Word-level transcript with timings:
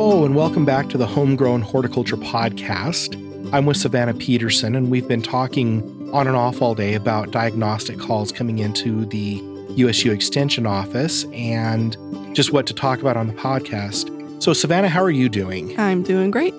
Hello, 0.00 0.24
and 0.24 0.36
welcome 0.36 0.64
back 0.64 0.88
to 0.90 0.96
the 0.96 1.08
Homegrown 1.08 1.60
Horticulture 1.60 2.16
Podcast. 2.16 3.16
I'm 3.52 3.66
with 3.66 3.78
Savannah 3.78 4.14
Peterson, 4.14 4.76
and 4.76 4.92
we've 4.92 5.08
been 5.08 5.22
talking 5.22 6.08
on 6.12 6.28
and 6.28 6.36
off 6.36 6.62
all 6.62 6.76
day 6.76 6.94
about 6.94 7.32
diagnostic 7.32 7.98
calls 7.98 8.30
coming 8.30 8.60
into 8.60 9.06
the 9.06 9.42
USU 9.70 10.12
Extension 10.12 10.68
office 10.68 11.24
and 11.32 11.96
just 12.32 12.52
what 12.52 12.64
to 12.68 12.74
talk 12.74 13.00
about 13.00 13.16
on 13.16 13.26
the 13.26 13.32
podcast. 13.32 14.40
So, 14.40 14.52
Savannah, 14.52 14.88
how 14.88 15.02
are 15.02 15.10
you 15.10 15.28
doing? 15.28 15.76
I'm 15.80 16.04
doing 16.04 16.30
great. 16.30 16.54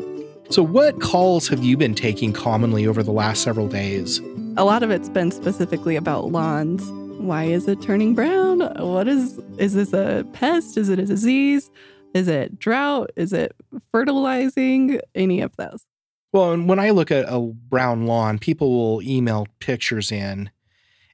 So, 0.50 0.62
what 0.62 1.00
calls 1.00 1.48
have 1.48 1.64
you 1.64 1.78
been 1.78 1.96
taking 1.96 2.34
commonly 2.34 2.86
over 2.86 3.02
the 3.02 3.14
last 3.14 3.42
several 3.42 3.70
days? 3.70 4.20
A 4.58 4.66
lot 4.66 4.84
of 4.84 4.92
it's 4.92 5.08
been 5.08 5.32
specifically 5.32 5.96
about 5.96 6.26
lawns. 6.26 6.84
Why 7.21 7.46
is 7.46 7.70
it 7.70 7.82
turning 7.82 8.16
brown? 8.16 8.60
What 8.85 9.08
is 9.08 9.38
is 9.58 9.76
this 9.76 9.94
a 9.94 10.27
pest? 10.34 10.76
Is 10.76 10.90
it 10.90 10.99
a 10.99 11.05
disease? 11.05 11.71
Is 12.13 12.27
it 12.27 12.59
drought? 12.59 13.12
Is 13.16 13.34
it 13.34 13.55
fertilizing? 13.91 14.99
Any 15.16 15.41
of 15.41 15.55
those. 15.58 15.86
Well, 16.32 16.52
and 16.52 16.70
when 16.70 16.80
I 16.80 16.91
look 16.91 17.12
at 17.12 17.26
a 17.27 17.40
brown 17.40 18.05
lawn, 18.05 18.40
people 18.40 18.72
will 18.72 19.02
email 19.02 19.48
pictures 19.59 20.12
in, 20.12 20.52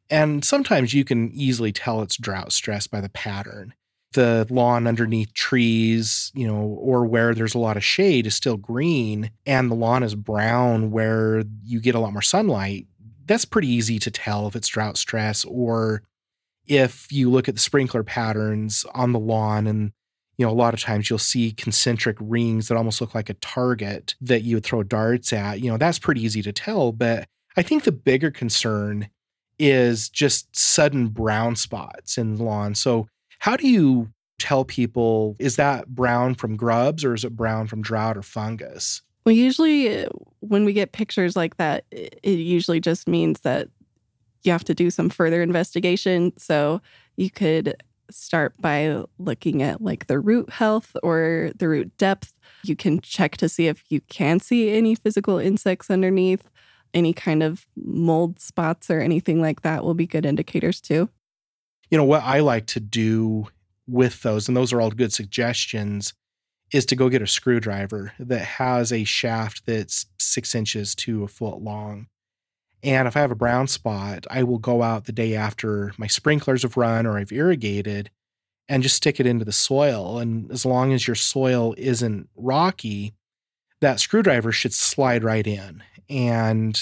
and 0.10 0.44
sometimes 0.44 0.94
you 0.94 1.06
can 1.06 1.32
easily 1.32 1.72
tell 1.72 2.02
it's 2.02 2.18
drought 2.18 2.52
stress 2.52 2.88
by 2.88 3.02
the 3.02 3.10
pattern 3.10 3.74
the 4.16 4.48
lawn 4.50 4.88
underneath 4.88 5.34
trees, 5.34 6.32
you 6.34 6.48
know, 6.48 6.78
or 6.80 7.06
where 7.06 7.36
there's 7.36 7.54
a 7.54 7.60
lot 7.60 7.78
of 7.78 7.84
shade 7.84 8.26
is 8.26 8.34
still 8.34 8.58
green 8.58 9.30
and 9.46 9.70
the 9.70 9.76
lawn 9.76 10.04
is 10.04 10.16
brown 10.16 10.90
where 10.90 11.44
you 11.64 11.80
get 11.80 11.96
a 11.96 12.00
lot 12.00 12.14
more 12.14 12.22
sunlight, 12.22 12.88
that's 13.26 13.46
pretty 13.46 13.68
easy 13.68 14.00
to 14.00 14.10
tell 14.10 14.48
if 14.48 14.56
it's 14.56 14.68
drought 14.68 14.98
stress 14.98 15.46
or 15.46 16.02
if 16.66 17.12
you 17.12 17.30
look 17.30 17.48
at 17.48 17.56
the 17.56 17.62
sprinkler 17.62 18.04
patterns 18.04 18.86
on 18.96 19.12
the 19.12 19.20
lawn 19.20 19.68
and 19.68 19.92
you 20.38 20.46
know, 20.46 20.52
a 20.52 20.54
lot 20.54 20.74
of 20.74 20.82
times 20.82 21.10
you'll 21.10 21.20
see 21.20 21.52
concentric 21.52 22.18
rings 22.20 22.68
that 22.68 22.78
almost 22.78 23.00
look 23.02 23.16
like 23.16 23.30
a 23.30 23.36
target 23.36 24.16
that 24.22 24.44
you 24.44 24.58
would 24.58 24.66
throw 24.66 24.84
darts 24.84 25.32
at. 25.32 25.62
You 25.62 25.72
know, 25.72 25.78
that's 25.78 26.00
pretty 26.00 26.22
easy 26.22 26.42
to 26.42 26.52
tell. 26.52 26.92
But 26.92 27.28
I 27.56 27.62
think 27.62 27.84
the 27.84 27.92
bigger 27.92 28.32
concern 28.32 29.10
is 29.58 30.10
just 30.10 30.56
sudden 30.56 31.08
brown 31.08 31.56
spots 31.56 32.18
in 32.18 32.36
the 32.36 32.44
lawn. 32.44 32.76
So 32.76 33.08
how 33.40 33.56
do 33.56 33.68
you 33.68 34.10
tell 34.38 34.66
people 34.66 35.36
is 35.40 35.56
that 35.56 35.88
brown 35.88 36.36
from 36.36 36.58
grubs 36.58 37.06
or 37.06 37.14
is 37.14 37.24
it 37.24 37.36
brown 37.36 37.68
from 37.68 37.82
drought 37.82 38.18
or 38.18 38.22
fungus? 38.22 39.02
Well, 39.26 39.34
usually 39.34 40.04
uh, 40.04 40.10
when 40.42 40.66
we 40.66 40.74
get 40.74 40.92
pictures 40.92 41.36
like 41.36 41.58
that, 41.58 41.86
it 41.92 42.20
usually 42.24 42.80
just 42.80 43.08
means 43.08 43.40
that 43.42 43.70
you 44.44 44.52
have 44.52 44.66
to 44.66 44.76
do 44.76 44.92
some 44.92 45.10
further 45.10 45.42
investigation. 45.42 46.34
So 46.38 46.82
you 47.16 47.32
could 47.32 47.76
start 48.10 48.54
by 48.60 49.04
looking 49.18 49.62
at 49.62 49.82
like 49.82 50.08
the 50.08 50.20
root 50.20 50.50
health 50.50 50.96
or 51.04 51.52
the 51.58 51.68
root 51.68 51.98
depth. 51.98 52.34
You 52.64 52.76
can 52.76 53.00
check 53.00 53.38
to 53.38 53.50
see 53.50 53.68
if 53.68 53.84
you 53.90 54.02
can 54.02 54.40
see 54.40 54.72
any 54.72 54.96
physical 54.96 55.38
insects 55.38 55.90
underneath. 55.90 56.50
Any 56.94 57.12
kind 57.12 57.44
of 57.44 57.66
mold 57.76 58.40
spots 58.40 58.90
or 58.90 59.02
anything 59.02 59.42
like 59.42 59.62
that 59.64 59.84
will 59.84 59.94
be 59.94 60.08
good 60.08 60.26
indicators 60.26 60.80
too 60.80 61.10
you 61.90 61.98
know, 61.98 62.04
what 62.04 62.24
I 62.24 62.40
like 62.40 62.66
to 62.68 62.80
do 62.80 63.48
with 63.88 64.22
those, 64.24 64.48
and 64.48 64.58
those 64.58 64.74
are 64.74 64.82
all 64.82 64.92
good 64.92 65.14
suggestions, 65.14 66.14
is 66.72 66.86
to 66.88 66.96
go 66.96 67.10
get 67.10 67.22
a 67.22 67.28
screwdriver 67.28 68.14
that 68.20 68.42
has 68.42 68.92
a 68.92 69.04
shaft 69.04 69.66
that's 69.66 70.08
six 70.20 70.56
inches 70.56 70.96
to 70.96 71.24
a 71.24 71.28
foot 71.28 71.62
long. 71.62 72.08
And 72.86 73.08
if 73.08 73.18
I 73.18 73.22
have 73.22 73.32
a 73.32 73.36
brown 73.36 73.68
spot, 73.68 74.28
I 74.30 74.44
will 74.44 74.60
go 74.60 74.84
out 74.84 75.06
the 75.06 75.12
day 75.12 75.36
after 75.36 75.92
my 75.98 76.06
sprinklers 76.06 76.62
have 76.62 76.78
run 76.78 77.08
or 77.08 77.18
I've 77.18 77.32
irrigated 77.32 78.12
and 78.70 78.84
just 78.84 78.96
stick 78.96 79.20
it 79.20 79.26
into 79.26 79.44
the 79.44 79.52
soil. 79.52 80.20
And 80.20 80.52
as 80.52 80.66
long 80.66 80.94
as 80.94 81.08
your 81.08 81.16
soil 81.16 81.74
isn't 81.80 82.30
rocky, 82.36 83.16
that 83.82 84.00
screwdriver 84.00 84.52
should 84.52 84.74
slide 84.74 85.24
right 85.24 85.46
in 85.46 85.82
and 86.08 86.80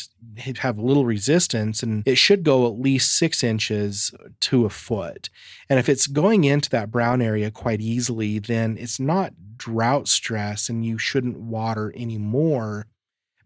have 0.58 0.78
little 0.78 1.06
resistance 1.06 1.81
and 1.81 2.06
it 2.06 2.18
should 2.18 2.44
go 2.44 2.68
at 2.68 2.80
least 2.80 3.18
six 3.18 3.42
inches 3.42 4.12
to 4.42 4.66
a 4.66 4.69
foot. 4.69 5.30
And 5.69 5.80
if 5.80 5.88
it's 5.88 6.08
going 6.08 6.44
into 6.44 6.69
that 6.72 6.92
brown 6.92 7.22
area 7.22 7.50
quite 7.50 7.80
easily, 7.80 8.40
then 8.40 8.78
it's 8.78 9.00
not 9.00 9.34
drought 9.56 10.09
stress 10.09 10.68
and 10.68 10.86
you 10.86 10.97
shouldn't 10.97 11.40
water 11.40 11.94
anymore. 11.96 12.88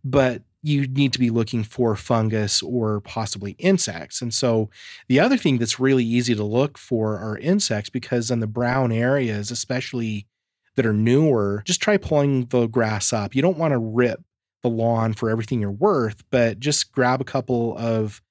But 0.04 0.42
you 0.68 0.86
need 0.88 1.14
to 1.14 1.20
be 1.20 1.30
looking 1.30 1.64
for 1.64 1.96
fungus 1.96 2.62
or 2.62 3.00
possibly 3.02 3.52
insects. 3.54 4.22
And 4.22 4.34
so 4.34 4.70
the 5.08 5.20
other 5.20 5.38
thing 5.38 5.58
that's 5.58 5.80
really 5.80 6.04
easy 6.04 6.36
to 6.36 6.44
look 6.44 6.78
for 6.78 7.18
are 7.18 7.38
insects 7.38 7.90
because 7.90 8.30
in 8.30 8.42
the 8.42 8.48
brown 8.48 8.92
areas, 8.92 9.50
especially 9.50 10.28
that 10.76 10.86
are 10.86 10.94
newer, 10.94 11.64
just 11.66 11.82
try 11.82 11.96
pulling 11.98 12.46
the 12.48 12.68
grass 12.68 13.14
up. 13.14 13.34
You 13.34 13.42
don't 13.42 13.58
want 13.58 13.72
to 13.72 13.80
rip 13.80 14.22
the 14.62 14.70
lawn 14.70 15.14
for 15.14 15.30
everything 15.30 15.62
you're 15.62 15.72
worth, 15.72 16.24
but 16.30 16.60
just 16.60 16.92
grab 16.92 17.22
a 17.22 17.26
couple 17.26 17.78
of 17.78 18.22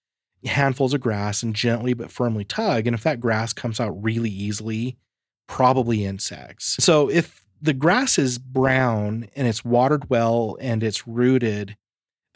handfuls 0.44 0.92
of 0.92 1.00
grass 1.00 1.42
and 1.42 1.54
gently 1.54 1.94
but 1.94 2.10
firmly 2.10 2.44
tug. 2.44 2.86
And 2.86 2.94
if 2.94 3.03
that 3.03 3.18
grass 3.18 3.53
comes 3.53 3.80
out 3.80 4.03
really 4.03 4.30
easily, 4.30 4.98
probably 5.47 6.04
insects. 6.04 6.76
So 6.80 7.08
if 7.10 7.42
the 7.62 7.72
grass 7.72 8.18
is 8.18 8.38
brown 8.38 9.28
and 9.34 9.48
it's 9.48 9.64
watered 9.64 10.10
well 10.10 10.58
and 10.60 10.82
it's 10.82 11.08
rooted, 11.08 11.76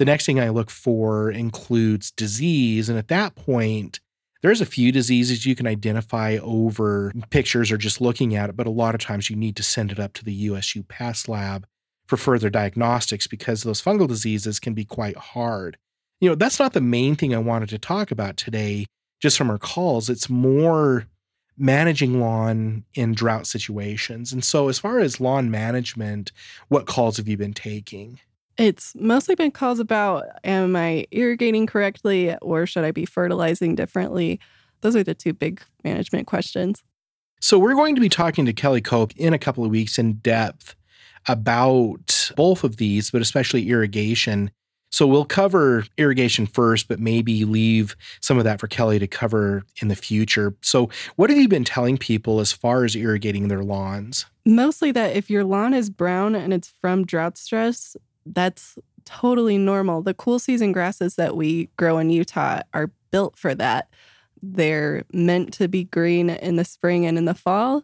the 0.01 0.07
next 0.07 0.25
thing 0.25 0.41
I 0.41 0.49
look 0.49 0.71
for 0.71 1.31
includes 1.31 2.11
disease. 2.11 2.89
And 2.89 2.99
at 2.99 3.09
that 3.09 3.35
point, 3.35 4.01
there's 4.41 4.63
a 4.63 4.67
few 4.67 4.93
diseases 4.93 5.45
you 5.45 5.55
can 5.55 5.67
identify 5.67 6.39
over 6.39 7.13
pictures 7.29 7.71
or 7.71 7.77
just 7.77 8.01
looking 8.01 8.35
at 8.35 8.49
it, 8.49 8.57
but 8.57 8.67
a 8.67 8.71
lot 8.71 8.95
of 8.95 9.03
times 9.03 9.29
you 9.29 9.37
need 9.37 9.57
to 9.57 9.63
send 9.63 9.93
it 9.93 10.01
up 10.01 10.15
to 10.15 10.25
the 10.25 10.33
USU 10.33 10.83
Pest 10.85 11.29
Lab 11.29 11.67
for 12.07 12.17
further 12.17 12.49
diagnostics 12.49 13.27
because 13.27 13.63
those 13.63 13.83
fungal 13.83 14.09
diseases 14.09 14.59
can 14.59 14.73
be 14.73 14.87
quite 14.87 15.19
hard. 15.19 15.77
You 16.19 16.31
know, 16.31 16.35
that's 16.35 16.59
not 16.59 16.73
the 16.73 16.81
main 16.81 17.15
thing 17.15 17.35
I 17.35 17.39
wanted 17.39 17.69
to 17.69 17.79
talk 17.79 18.11
about 18.11 18.39
today, 18.39 18.87
just 19.21 19.37
from 19.37 19.51
our 19.51 19.59
calls. 19.59 20.09
It's 20.09 20.31
more 20.31 21.09
managing 21.59 22.21
lawn 22.21 22.85
in 22.95 23.13
drought 23.13 23.47
situations. 23.47 24.33
And 24.33 24.43
so, 24.43 24.71
as 24.71 24.79
far 24.79 24.99
as 24.99 25.21
lawn 25.21 25.51
management, 25.51 26.33
what 26.69 26.87
calls 26.87 27.19
have 27.19 27.29
you 27.29 27.37
been 27.37 27.53
taking? 27.53 28.19
It's 28.61 28.95
mostly 28.95 29.35
been 29.35 29.53
calls 29.53 29.81
about 29.81 30.27
am 30.45 30.77
I 30.77 31.07
irrigating 31.13 31.67
correctly 31.67 32.37
or 32.43 32.67
should 32.67 32.85
I 32.85 32.91
be 32.91 33.07
fertilizing 33.07 33.75
differently? 33.75 34.39
Those 34.83 34.95
are 34.95 35.03
the 35.03 35.15
two 35.15 35.33
big 35.33 35.63
management 35.83 36.27
questions. 36.27 36.83
So, 37.41 37.59
we're 37.59 37.75
going 37.75 37.95
to 37.95 38.03
be 38.03 38.11
talking 38.11 38.45
to 38.45 38.53
Kelly 38.53 38.83
Cope 38.83 39.17
in 39.17 39.33
a 39.33 39.39
couple 39.39 39.65
of 39.65 39.71
weeks 39.71 39.99
in 39.99 40.15
depth 40.15 40.77
about 41.27 42.33
both 42.37 42.63
of 42.63 42.77
these, 42.77 43.11
but 43.11 43.23
especially 43.23 43.67
irrigation. 43.71 44.51
So 44.93 45.07
we'll 45.07 45.25
cover 45.25 45.85
irrigation 45.97 46.47
first, 46.47 46.89
but 46.89 47.01
maybe 47.01 47.45
leave 47.47 47.97
some 48.21 48.37
of 48.39 48.45
that 48.45 48.61
for 48.61 48.67
Kelly 48.67 48.99
to 48.99 49.07
cover 49.07 49.63
in 49.81 49.89
the 49.89 49.97
future. 49.97 50.55
So, 50.61 50.91
what 51.17 51.31
have 51.31 51.39
you 51.39 51.49
been 51.49 51.65
telling 51.65 51.97
people 51.97 52.41
as 52.41 52.53
far 52.53 52.85
as 52.85 52.95
irrigating 52.95 53.49
their 53.49 53.65
lawns? 53.65 54.27
Mostly 54.45 54.93
that 54.93 55.17
if 55.17 55.31
your 55.31 55.45
lawn 55.45 55.73
is 55.73 55.89
brown 55.89 56.35
and 56.35 56.53
it's 56.53 56.75
from 56.81 57.07
drought 57.07 57.39
stress, 57.39 57.97
that's 58.27 58.79
totally 59.05 59.59
normal. 59.59 60.03
The 60.03 60.15
cool 60.15 60.39
season 60.39 60.73
grasses 60.73 61.17
that 61.17 61.37
we 61.37 61.69
grow 61.77 61.99
in 61.99 62.11
Utah 62.11 62.61
are 62.75 62.91
built 63.11 63.37
for 63.37 63.55
that. 63.55 63.89
They're 64.43 65.05
meant 65.13 65.53
to 65.55 65.69
be 65.69 65.85
green 65.85 66.31
in 66.31 66.57
the 66.57 66.65
spring 66.65 67.07
and 67.07 67.19
in 67.19 67.25
the 67.25 67.35
fall. 67.35 67.83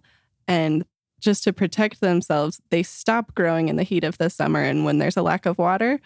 And 0.49 0.85
just 1.21 1.45
to 1.45 1.53
protect 1.53 2.01
themselves, 2.01 2.61
they 2.71 2.83
stop 2.83 3.35
growing 3.35 3.69
in 3.69 3.77
the 3.77 3.83
heat 3.83 4.05
of 4.05 4.19
the 4.19 4.31
summer. 4.31 4.63
And 4.63 4.85
when 4.85 4.99
there's 4.99 5.17
a 5.17 5.23
lack 5.23 5.47
of 5.47 5.59
water, 5.59 6.01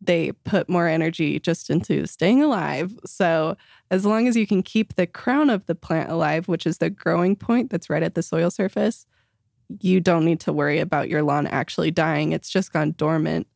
they 0.00 0.32
put 0.32 0.68
more 0.68 0.86
energy 0.86 1.38
just 1.40 1.70
into 1.70 2.06
staying 2.06 2.42
alive. 2.42 2.94
So, 3.04 3.56
as 3.90 4.04
long 4.04 4.28
as 4.28 4.36
you 4.36 4.46
can 4.46 4.62
keep 4.62 4.94
the 4.94 5.06
crown 5.06 5.48
of 5.48 5.66
the 5.66 5.74
plant 5.74 6.10
alive, 6.10 6.48
which 6.48 6.66
is 6.66 6.78
the 6.78 6.90
growing 6.90 7.36
point 7.36 7.70
that's 7.70 7.88
right 7.88 8.02
at 8.02 8.14
the 8.14 8.22
soil 8.22 8.50
surface, 8.50 9.06
you 9.80 10.00
don't 10.00 10.24
need 10.24 10.40
to 10.40 10.52
worry 10.52 10.78
about 10.78 11.08
your 11.08 11.22
lawn 11.22 11.46
actually 11.46 11.90
dying. 11.90 12.32
It's 12.32 12.50
just 12.50 12.72
gone 12.72 12.92
dormant. 12.92 13.46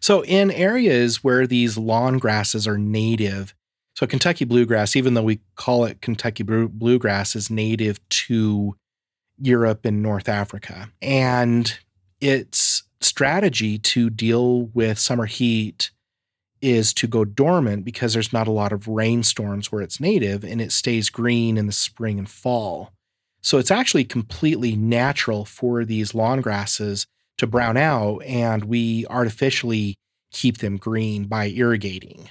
So, 0.00 0.24
in 0.24 0.50
areas 0.50 1.22
where 1.24 1.46
these 1.46 1.76
lawn 1.76 2.18
grasses 2.18 2.66
are 2.66 2.78
native, 2.78 3.54
so 3.94 4.06
Kentucky 4.06 4.44
bluegrass, 4.44 4.94
even 4.94 5.14
though 5.14 5.22
we 5.22 5.40
call 5.56 5.84
it 5.84 6.00
Kentucky 6.00 6.44
bluegrass, 6.44 7.34
is 7.34 7.50
native 7.50 7.98
to 8.10 8.76
Europe 9.40 9.84
and 9.84 10.02
North 10.02 10.28
Africa. 10.28 10.90
And 11.02 11.76
its 12.20 12.84
strategy 13.00 13.78
to 13.78 14.10
deal 14.10 14.66
with 14.66 14.98
summer 14.98 15.26
heat 15.26 15.90
is 16.60 16.92
to 16.92 17.06
go 17.06 17.24
dormant 17.24 17.84
because 17.84 18.12
there's 18.12 18.32
not 18.32 18.48
a 18.48 18.52
lot 18.52 18.72
of 18.72 18.88
rainstorms 18.88 19.70
where 19.70 19.82
it's 19.82 20.00
native 20.00 20.44
and 20.44 20.60
it 20.60 20.72
stays 20.72 21.10
green 21.10 21.56
in 21.56 21.66
the 21.66 21.72
spring 21.72 22.18
and 22.18 22.28
fall. 22.28 22.92
So 23.40 23.58
it's 23.58 23.70
actually 23.70 24.04
completely 24.04 24.74
natural 24.74 25.44
for 25.44 25.84
these 25.84 26.14
lawn 26.14 26.40
grasses 26.40 27.06
to 27.38 27.46
brown 27.46 27.76
out 27.76 28.18
and 28.24 28.64
we 28.64 29.06
artificially 29.06 29.96
keep 30.30 30.58
them 30.58 30.76
green 30.76 31.24
by 31.24 31.46
irrigating. 31.46 32.28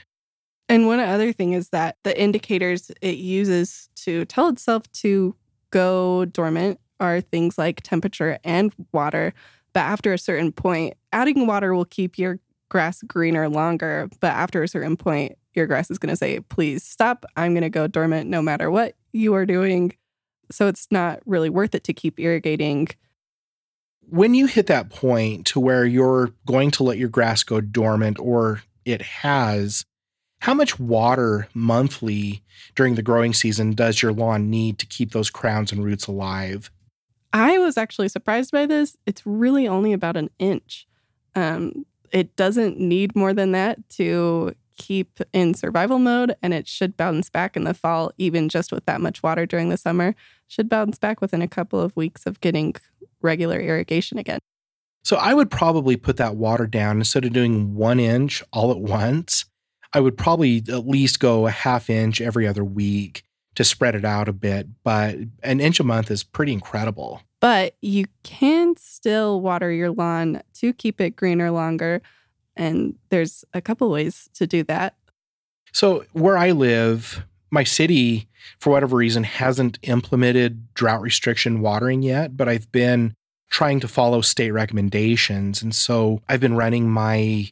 And 0.69 0.85
one 0.85 0.99
other 0.99 1.31
thing 1.31 1.53
is 1.53 1.69
that 1.69 1.97
the 2.03 2.19
indicators 2.19 2.91
it 3.01 3.17
uses 3.17 3.89
to 3.97 4.25
tell 4.25 4.49
itself 4.49 4.91
to 4.93 5.35
go 5.71 6.25
dormant 6.25 6.79
are 6.99 7.21
things 7.21 7.57
like 7.57 7.81
temperature 7.81 8.37
and 8.43 8.73
water. 8.91 9.33
But 9.73 9.81
after 9.81 10.13
a 10.13 10.17
certain 10.17 10.51
point, 10.51 10.95
adding 11.13 11.47
water 11.47 11.73
will 11.73 11.85
keep 11.85 12.17
your 12.17 12.39
grass 12.69 13.01
greener 13.03 13.47
longer. 13.47 14.09
But 14.19 14.33
after 14.33 14.61
a 14.61 14.67
certain 14.67 14.97
point, 14.97 15.37
your 15.53 15.67
grass 15.67 15.89
is 15.89 15.97
going 15.97 16.09
to 16.09 16.17
say, 16.17 16.39
please 16.41 16.83
stop. 16.83 17.25
I'm 17.35 17.53
going 17.53 17.63
to 17.63 17.69
go 17.69 17.87
dormant 17.87 18.29
no 18.29 18.41
matter 18.41 18.69
what 18.69 18.95
you 19.13 19.33
are 19.35 19.45
doing. 19.45 19.95
So 20.51 20.67
it's 20.67 20.87
not 20.91 21.19
really 21.25 21.49
worth 21.49 21.75
it 21.75 21.83
to 21.85 21.93
keep 21.93 22.19
irrigating. 22.19 22.87
When 24.09 24.33
you 24.33 24.45
hit 24.45 24.67
that 24.67 24.89
point 24.89 25.47
to 25.47 25.59
where 25.59 25.85
you're 25.85 26.31
going 26.45 26.71
to 26.71 26.83
let 26.83 26.97
your 26.97 27.09
grass 27.09 27.43
go 27.43 27.59
dormant 27.59 28.17
or 28.19 28.61
it 28.85 29.01
has, 29.01 29.85
how 30.39 30.53
much 30.53 30.79
water 30.79 31.47
monthly 31.53 32.41
during 32.75 32.95
the 32.95 33.01
growing 33.01 33.33
season 33.33 33.73
does 33.73 34.01
your 34.01 34.13
lawn 34.13 34.49
need 34.49 34.79
to 34.79 34.85
keep 34.85 35.11
those 35.11 35.29
crowns 35.29 35.71
and 35.71 35.83
roots 35.83 36.07
alive? 36.07 36.71
I 37.33 37.57
was 37.57 37.77
actually 37.77 38.07
surprised 38.07 38.51
by 38.51 38.65
this. 38.65 38.95
It's 39.05 39.25
really 39.25 39.67
only 39.67 39.93
about 39.93 40.15
an 40.15 40.29
inch. 40.39 40.87
Um, 41.35 41.85
it 42.11 42.35
doesn't 42.35 42.79
need 42.79 43.15
more 43.15 43.33
than 43.33 43.51
that 43.51 43.89
to 43.89 44.55
keep 44.77 45.19
in 45.33 45.53
survival 45.53 45.99
mode 45.99 46.35
and 46.41 46.53
it 46.53 46.67
should 46.67 46.95
bounce 46.95 47.29
back 47.29 47.57
in 47.57 47.63
the 47.63 47.73
fall 47.73 48.11
even 48.19 48.47
just 48.47 48.71
with 48.71 48.85
that 48.85 49.01
much 49.01 49.23
water 49.23 49.45
during 49.45 49.69
the 49.69 49.77
summer 49.77 50.15
should 50.47 50.69
bounce 50.69 50.99
back 50.99 51.19
within 51.19 51.41
a 51.41 51.47
couple 51.47 51.79
of 51.79 51.95
weeks 51.95 52.27
of 52.27 52.39
getting 52.41 52.75
regular 53.21 53.59
irrigation 53.59 54.17
again. 54.17 54.39
So 55.03 55.15
i 55.17 55.33
would 55.33 55.49
probably 55.49 55.95
put 55.95 56.17
that 56.17 56.35
water 56.35 56.67
down. 56.67 56.97
Instead 56.97 57.25
of 57.25 57.33
doing 57.33 57.75
one 57.75 57.99
inch 57.99 58.43
all 58.51 58.71
at 58.71 58.79
once 58.79 59.45
i 59.93 59.99
would 59.99 60.17
probably 60.17 60.63
at 60.69 60.87
least 60.87 61.19
go 61.19 61.47
a 61.47 61.51
half 61.51 61.89
inch 61.89 62.19
every 62.21 62.47
other 62.47 62.63
week 62.63 63.23
to 63.55 63.63
spread 63.63 63.95
it 63.95 64.05
out 64.05 64.27
a 64.27 64.33
bit. 64.33 64.67
But 64.83 65.15
an 65.41 65.59
inch 65.59 65.79
a 65.79 65.83
month 65.83 66.11
is 66.11 66.23
pretty 66.23 66.53
incredible. 66.53 67.21
But 67.39 67.75
you 67.81 68.05
can 68.23 68.75
still 68.77 69.41
water 69.41 69.71
your 69.71 69.91
lawn 69.91 70.41
to 70.55 70.73
keep 70.73 71.01
it 71.01 71.15
greener 71.15 71.51
longer 71.51 72.01
and 72.57 72.95
there's 73.09 73.45
a 73.53 73.61
couple 73.61 73.89
ways 73.89 74.29
to 74.33 74.47
do 74.47 74.63
that. 74.63 74.95
So, 75.71 76.05
where 76.13 76.37
I 76.37 76.51
live, 76.51 77.23
my 77.49 77.63
city, 77.63 78.27
for 78.59 78.71
whatever 78.71 78.97
reason, 78.97 79.23
hasn't 79.23 79.79
implemented 79.83 80.73
drought 80.73 81.01
restriction 81.01 81.61
watering 81.61 82.01
yet, 82.01 82.35
but 82.35 82.49
I've 82.49 82.71
been 82.71 83.13
trying 83.49 83.79
to 83.79 83.87
follow 83.87 84.21
state 84.21 84.51
recommendations. 84.51 85.61
And 85.61 85.73
so 85.73 86.21
I've 86.27 86.41
been 86.41 86.55
running 86.55 86.89
my 86.89 87.49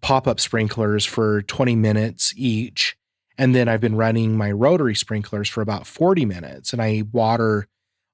pop 0.00 0.26
up 0.26 0.40
sprinklers 0.40 1.04
for 1.04 1.42
20 1.42 1.74
minutes 1.76 2.32
each. 2.36 2.96
And 3.38 3.54
then 3.54 3.68
I've 3.68 3.80
been 3.80 3.96
running 3.96 4.36
my 4.36 4.52
rotary 4.52 4.94
sprinklers 4.94 5.48
for 5.48 5.62
about 5.62 5.86
40 5.86 6.24
minutes. 6.24 6.72
And 6.72 6.82
I 6.82 7.04
water 7.12 7.66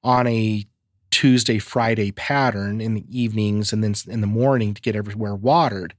on 0.02 0.26
a 0.26 0.64
Tuesday, 1.10 1.58
Friday 1.58 2.12
pattern 2.12 2.80
in 2.80 2.94
the 2.94 3.04
evenings 3.08 3.72
and 3.72 3.82
then 3.82 3.94
in 4.06 4.20
the 4.20 4.26
morning 4.26 4.74
to 4.74 4.80
get 4.80 4.96
everywhere 4.96 5.34
watered. 5.34 5.94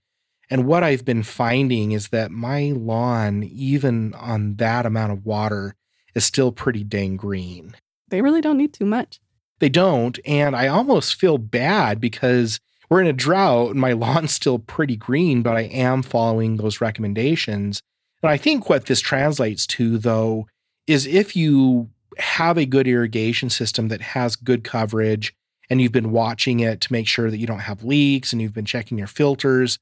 And 0.50 0.66
what 0.66 0.84
I've 0.84 1.06
been 1.06 1.24
finding 1.24 1.92
is 1.92 2.10
that 2.10 2.32
my 2.32 2.74
lawn, 2.76 3.44
even 3.44 4.14
on 4.16 4.56
that 4.56 4.86
amount 4.86 5.12
of 5.12 5.26
water, 5.26 5.76
is 6.16 6.26
still 6.26 6.52
pretty 6.52 6.84
dang 6.84 7.18
green. 7.18 7.76
They 8.08 8.22
really 8.22 8.42
don't 8.42 8.58
need 8.58 8.74
too 8.74 8.86
much. 8.86 9.20
They 9.60 9.70
don't. 9.70 10.18
And 10.26 10.56
I 10.56 10.68
almost 10.68 11.16
feel 11.16 11.38
bad 11.38 12.02
because 12.02 12.60
we're 12.90 13.02
in 13.02 13.08
a 13.08 13.14
drought 13.14 13.72
and 13.72 13.80
my 13.80 13.94
lawn's 13.94 14.34
still 14.34 14.58
pretty 14.60 14.96
green, 14.96 15.44
but 15.44 15.56
I 15.56 15.62
am 15.62 16.02
following 16.02 16.58
those 16.58 16.82
recommendations. 16.82 17.82
And 18.24 18.32
I 18.32 18.38
think 18.38 18.70
what 18.70 18.88
this 18.88 19.00
translates 19.00 19.68
to, 19.68 19.98
though, 19.98 20.48
is 20.88 21.06
if 21.06 21.36
you 21.36 21.90
have 22.18 22.58
a 22.58 22.66
good 22.66 22.88
irrigation 22.88 23.50
system 23.50 23.88
that 23.90 24.02
has 24.02 24.36
good 24.36 24.64
coverage 24.64 25.34
and 25.70 25.80
you've 25.80 25.92
been 25.92 26.12
watching 26.12 26.60
it 26.60 26.82
to 26.82 26.92
make 26.92 27.08
sure 27.08 27.30
that 27.30 27.38
you 27.38 27.46
don't 27.46 27.60
have 27.60 27.84
leaks 27.84 28.34
and 28.34 28.42
you've 28.42 28.54
been 28.54 28.66
checking 28.66 28.98
your 28.98 29.08
filters 29.08 29.78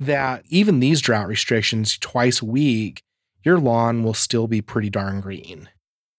that 0.00 0.44
even 0.48 0.80
these 0.80 1.00
drought 1.00 1.28
restrictions 1.28 1.96
twice 1.98 2.42
a 2.42 2.46
week, 2.46 3.02
your 3.44 3.58
lawn 3.58 4.02
will 4.02 4.14
still 4.14 4.46
be 4.46 4.60
pretty 4.60 4.90
darn 4.90 5.20
green. 5.20 5.68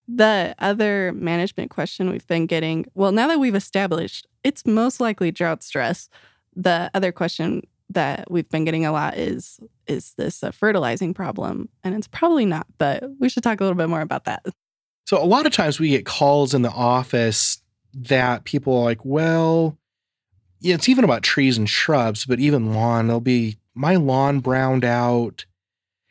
The 0.08 0.56
other 0.60 1.14
management 1.14 1.72
question 1.72 2.10
we've 2.10 2.28
been 2.28 2.46
getting 2.46 2.86
well, 2.94 3.12
now 3.12 3.28
that 3.28 3.40
we've 3.40 3.56
established 3.56 4.28
it's 4.44 4.66
most 4.66 5.00
likely 5.00 5.32
drought 5.32 5.64
stress, 5.64 6.10
the 6.56 6.92
other 6.94 7.12
question 7.12 7.64
that 7.90 8.30
we've 8.30 8.50
been 8.50 8.66
getting 8.66 8.86
a 8.86 8.92
lot 8.92 9.18
is 9.18 9.60
is 9.88 10.14
this 10.18 10.44
a 10.44 10.52
fertilizing 10.52 11.14
problem? 11.14 11.70
And 11.84 11.96
it's 11.96 12.08
probably 12.08 12.46
not, 12.46 12.68
but 12.78 13.04
we 13.20 13.30
should 13.30 13.44
talk 13.44 13.60
a 13.60 13.64
little 13.64 13.78
bit 13.78 13.90
more 13.90 14.02
about 14.02 14.26
that. 14.26 14.46
So, 15.06 15.22
a 15.22 15.26
lot 15.26 15.46
of 15.46 15.52
times 15.52 15.80
we 15.80 15.90
get 15.90 16.06
calls 16.06 16.54
in 16.54 16.62
the 16.62 16.72
office 16.72 17.62
that 17.94 18.46
people 18.46 18.78
are 18.78 18.84
like, 18.84 19.04
well, 19.04 19.78
yeah, 20.60 20.76
it's 20.76 20.90
even 20.90 21.04
about 21.04 21.24
trees 21.24 21.58
and 21.58 21.70
shrubs, 21.70 22.26
but 22.26 22.40
even 22.40 22.74
lawn, 22.74 23.08
they'll 23.08 23.20
be 23.20 23.58
my 23.76 23.96
lawn 23.96 24.40
browned 24.40 24.86
out. 24.86 25.46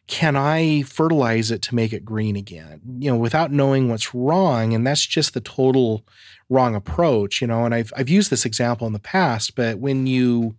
Can 0.07 0.37
I 0.37 0.83
fertilize 0.83 1.51
it 1.51 1.63
to 1.63 1.75
make 1.75 1.93
it 1.93 2.05
green 2.05 2.37
again? 2.37 2.81
You 2.99 3.13
know, 3.13 3.17
without 3.17 3.53
knowing 3.53 3.89
what's 3.89 4.15
wrong. 4.15 4.75
And 4.75 4.87
that's 4.87 5.07
just 5.07 5.33
the 5.33 5.41
total 5.41 6.05
wrong 6.51 6.75
approach, 6.75 7.41
you 7.41 7.47
know. 7.47 7.65
And 7.65 7.75
I've 7.75 7.93
I've 7.97 8.09
used 8.09 8.31
this 8.31 8.45
example 8.45 8.87
in 8.87 8.93
the 8.93 8.99
past, 8.99 9.55
but 9.55 9.79
when 9.79 10.07
you 10.07 10.57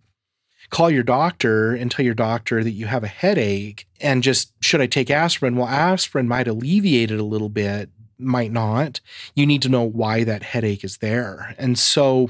call 0.70 0.90
your 0.90 1.04
doctor 1.04 1.76
and 1.76 1.92
tell 1.92 2.06
your 2.06 2.14
doctor 2.14 2.64
that 2.64 2.72
you 2.72 2.88
have 2.88 3.04
a 3.04 3.08
headache 3.08 3.88
and 4.02 4.24
just 4.24 4.54
should 4.62 4.82
I 4.82 4.88
take 4.88 5.12
aspirin? 5.12 5.56
Well, 5.56 5.68
aspirin 5.68 6.28
might 6.28 6.48
alleviate 6.48 7.12
it 7.12 7.20
a 7.20 7.24
little 7.24 7.50
bit, 7.50 7.90
might 8.18 8.52
not. 8.52 9.00
You 9.36 9.46
need 9.46 9.62
to 9.64 9.70
know 9.70 9.84
why 9.84 10.24
that 10.24 10.44
headache 10.44 10.84
is 10.84 10.98
there. 10.98 11.54
And 11.58 11.78
so 11.78 12.30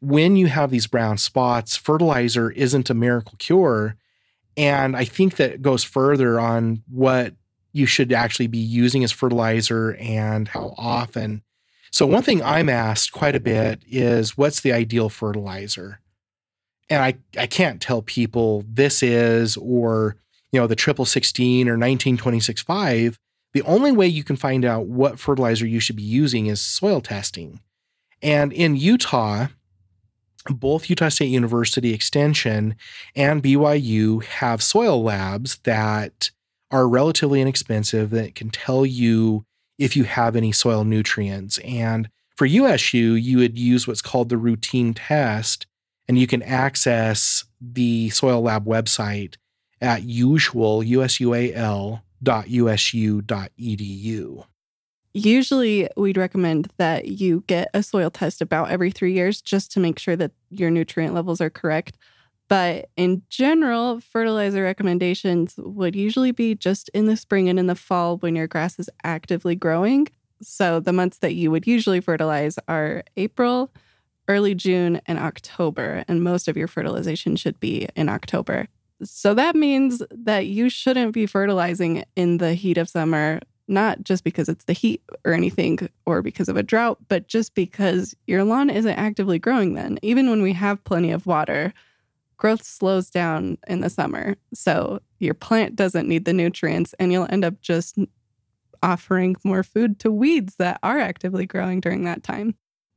when 0.00 0.36
you 0.36 0.46
have 0.46 0.70
these 0.70 0.86
brown 0.86 1.18
spots, 1.18 1.76
fertilizer 1.76 2.50
isn't 2.50 2.90
a 2.90 2.94
miracle 2.94 3.34
cure. 3.38 3.96
And 4.56 4.96
I 4.96 5.04
think 5.04 5.36
that 5.36 5.62
goes 5.62 5.82
further 5.84 6.38
on 6.38 6.82
what 6.88 7.34
you 7.72 7.86
should 7.86 8.12
actually 8.12 8.46
be 8.46 8.58
using 8.58 9.02
as 9.02 9.12
fertilizer 9.12 9.96
and 9.98 10.48
how 10.48 10.74
often. 10.78 11.42
So, 11.90 12.06
one 12.06 12.22
thing 12.22 12.42
I'm 12.42 12.68
asked 12.68 13.12
quite 13.12 13.36
a 13.36 13.40
bit 13.40 13.82
is 13.86 14.36
what's 14.36 14.60
the 14.60 14.72
ideal 14.72 15.08
fertilizer? 15.08 16.00
And 16.90 17.02
I, 17.02 17.14
I 17.38 17.46
can't 17.46 17.80
tell 17.80 18.02
people 18.02 18.64
this 18.68 19.02
is 19.02 19.56
or, 19.56 20.16
you 20.52 20.60
know, 20.60 20.66
the 20.66 20.76
triple 20.76 21.04
16 21.04 21.68
or 21.68 21.76
1926.5. 21.76 23.16
The 23.52 23.62
only 23.62 23.92
way 23.92 24.06
you 24.06 24.24
can 24.24 24.36
find 24.36 24.64
out 24.64 24.86
what 24.86 25.18
fertilizer 25.18 25.66
you 25.66 25.80
should 25.80 25.96
be 25.96 26.02
using 26.02 26.46
is 26.46 26.60
soil 26.60 27.00
testing. 27.00 27.60
And 28.22 28.52
in 28.52 28.76
Utah, 28.76 29.48
both 30.50 30.90
Utah 30.90 31.08
State 31.08 31.30
University 31.30 31.92
Extension 31.92 32.76
and 33.16 33.42
BYU 33.42 34.22
have 34.24 34.62
soil 34.62 35.02
labs 35.02 35.56
that 35.64 36.30
are 36.70 36.88
relatively 36.88 37.40
inexpensive 37.40 38.10
that 38.10 38.34
can 38.34 38.50
tell 38.50 38.84
you 38.84 39.44
if 39.78 39.96
you 39.96 40.04
have 40.04 40.36
any 40.36 40.52
soil 40.52 40.84
nutrients. 40.84 41.58
And 41.58 42.08
for 42.36 42.46
USU, 42.46 43.14
you 43.14 43.38
would 43.38 43.58
use 43.58 43.86
what's 43.86 44.02
called 44.02 44.28
the 44.28 44.36
routine 44.36 44.92
test, 44.94 45.66
and 46.08 46.18
you 46.18 46.26
can 46.26 46.42
access 46.42 47.44
the 47.60 48.10
soil 48.10 48.42
lab 48.42 48.66
website 48.66 49.36
at 49.80 50.02
usual, 50.02 50.82
usual.usu.edu. 50.82 52.04
Usually, 55.16 55.88
we'd 55.96 56.16
recommend 56.16 56.72
that 56.76 57.06
you 57.06 57.44
get 57.46 57.68
a 57.72 57.84
soil 57.84 58.10
test 58.10 58.42
about 58.42 58.70
every 58.70 58.90
three 58.90 59.12
years 59.12 59.40
just 59.40 59.70
to 59.72 59.80
make 59.80 60.00
sure 60.00 60.16
that 60.16 60.32
your 60.50 60.70
nutrient 60.70 61.14
levels 61.14 61.40
are 61.40 61.50
correct. 61.50 61.96
But 62.48 62.90
in 62.96 63.22
general, 63.30 64.00
fertilizer 64.00 64.64
recommendations 64.64 65.54
would 65.56 65.94
usually 65.94 66.32
be 66.32 66.56
just 66.56 66.90
in 66.92 67.06
the 67.06 67.16
spring 67.16 67.48
and 67.48 67.60
in 67.60 67.68
the 67.68 67.76
fall 67.76 68.16
when 68.18 68.34
your 68.34 68.48
grass 68.48 68.78
is 68.78 68.90
actively 69.04 69.54
growing. 69.54 70.08
So, 70.42 70.80
the 70.80 70.92
months 70.92 71.18
that 71.18 71.34
you 71.34 71.48
would 71.52 71.66
usually 71.66 72.00
fertilize 72.00 72.58
are 72.66 73.04
April, 73.16 73.70
early 74.26 74.54
June, 74.54 75.00
and 75.06 75.18
October. 75.18 76.04
And 76.08 76.24
most 76.24 76.48
of 76.48 76.56
your 76.56 76.68
fertilization 76.68 77.36
should 77.36 77.60
be 77.60 77.88
in 77.94 78.08
October. 78.08 78.66
So, 79.04 79.32
that 79.34 79.54
means 79.54 80.02
that 80.10 80.46
you 80.46 80.68
shouldn't 80.68 81.12
be 81.12 81.26
fertilizing 81.26 82.04
in 82.16 82.38
the 82.38 82.54
heat 82.54 82.78
of 82.78 82.88
summer 82.88 83.38
not 83.66 84.02
just 84.04 84.24
because 84.24 84.48
it's 84.48 84.64
the 84.64 84.72
heat 84.72 85.02
or 85.24 85.32
anything 85.32 85.88
or 86.06 86.22
because 86.22 86.48
of 86.48 86.56
a 86.56 86.62
drought, 86.62 86.98
but 87.08 87.28
just 87.28 87.54
because 87.54 88.14
your 88.26 88.44
lawn 88.44 88.70
isn't 88.70 88.98
actively 88.98 89.38
growing 89.38 89.74
then. 89.74 89.98
Even 90.02 90.28
when 90.28 90.42
we 90.42 90.52
have 90.52 90.84
plenty 90.84 91.10
of 91.10 91.26
water, 91.26 91.72
growth 92.36 92.62
slows 92.62 93.10
down 93.10 93.56
in 93.66 93.80
the 93.80 93.90
summer. 93.90 94.36
So 94.52 95.00
your 95.18 95.34
plant 95.34 95.76
doesn't 95.76 96.08
need 96.08 96.24
the 96.24 96.32
nutrients 96.32 96.94
and 96.98 97.10
you'll 97.12 97.28
end 97.30 97.44
up 97.44 97.60
just 97.60 97.98
offering 98.82 99.34
more 99.44 99.62
food 99.62 99.98
to 100.00 100.12
weeds 100.12 100.56
that 100.56 100.78
are 100.82 100.98
actively 100.98 101.46
growing 101.46 101.80
during 101.80 102.04
that 102.04 102.22
time. 102.22 102.54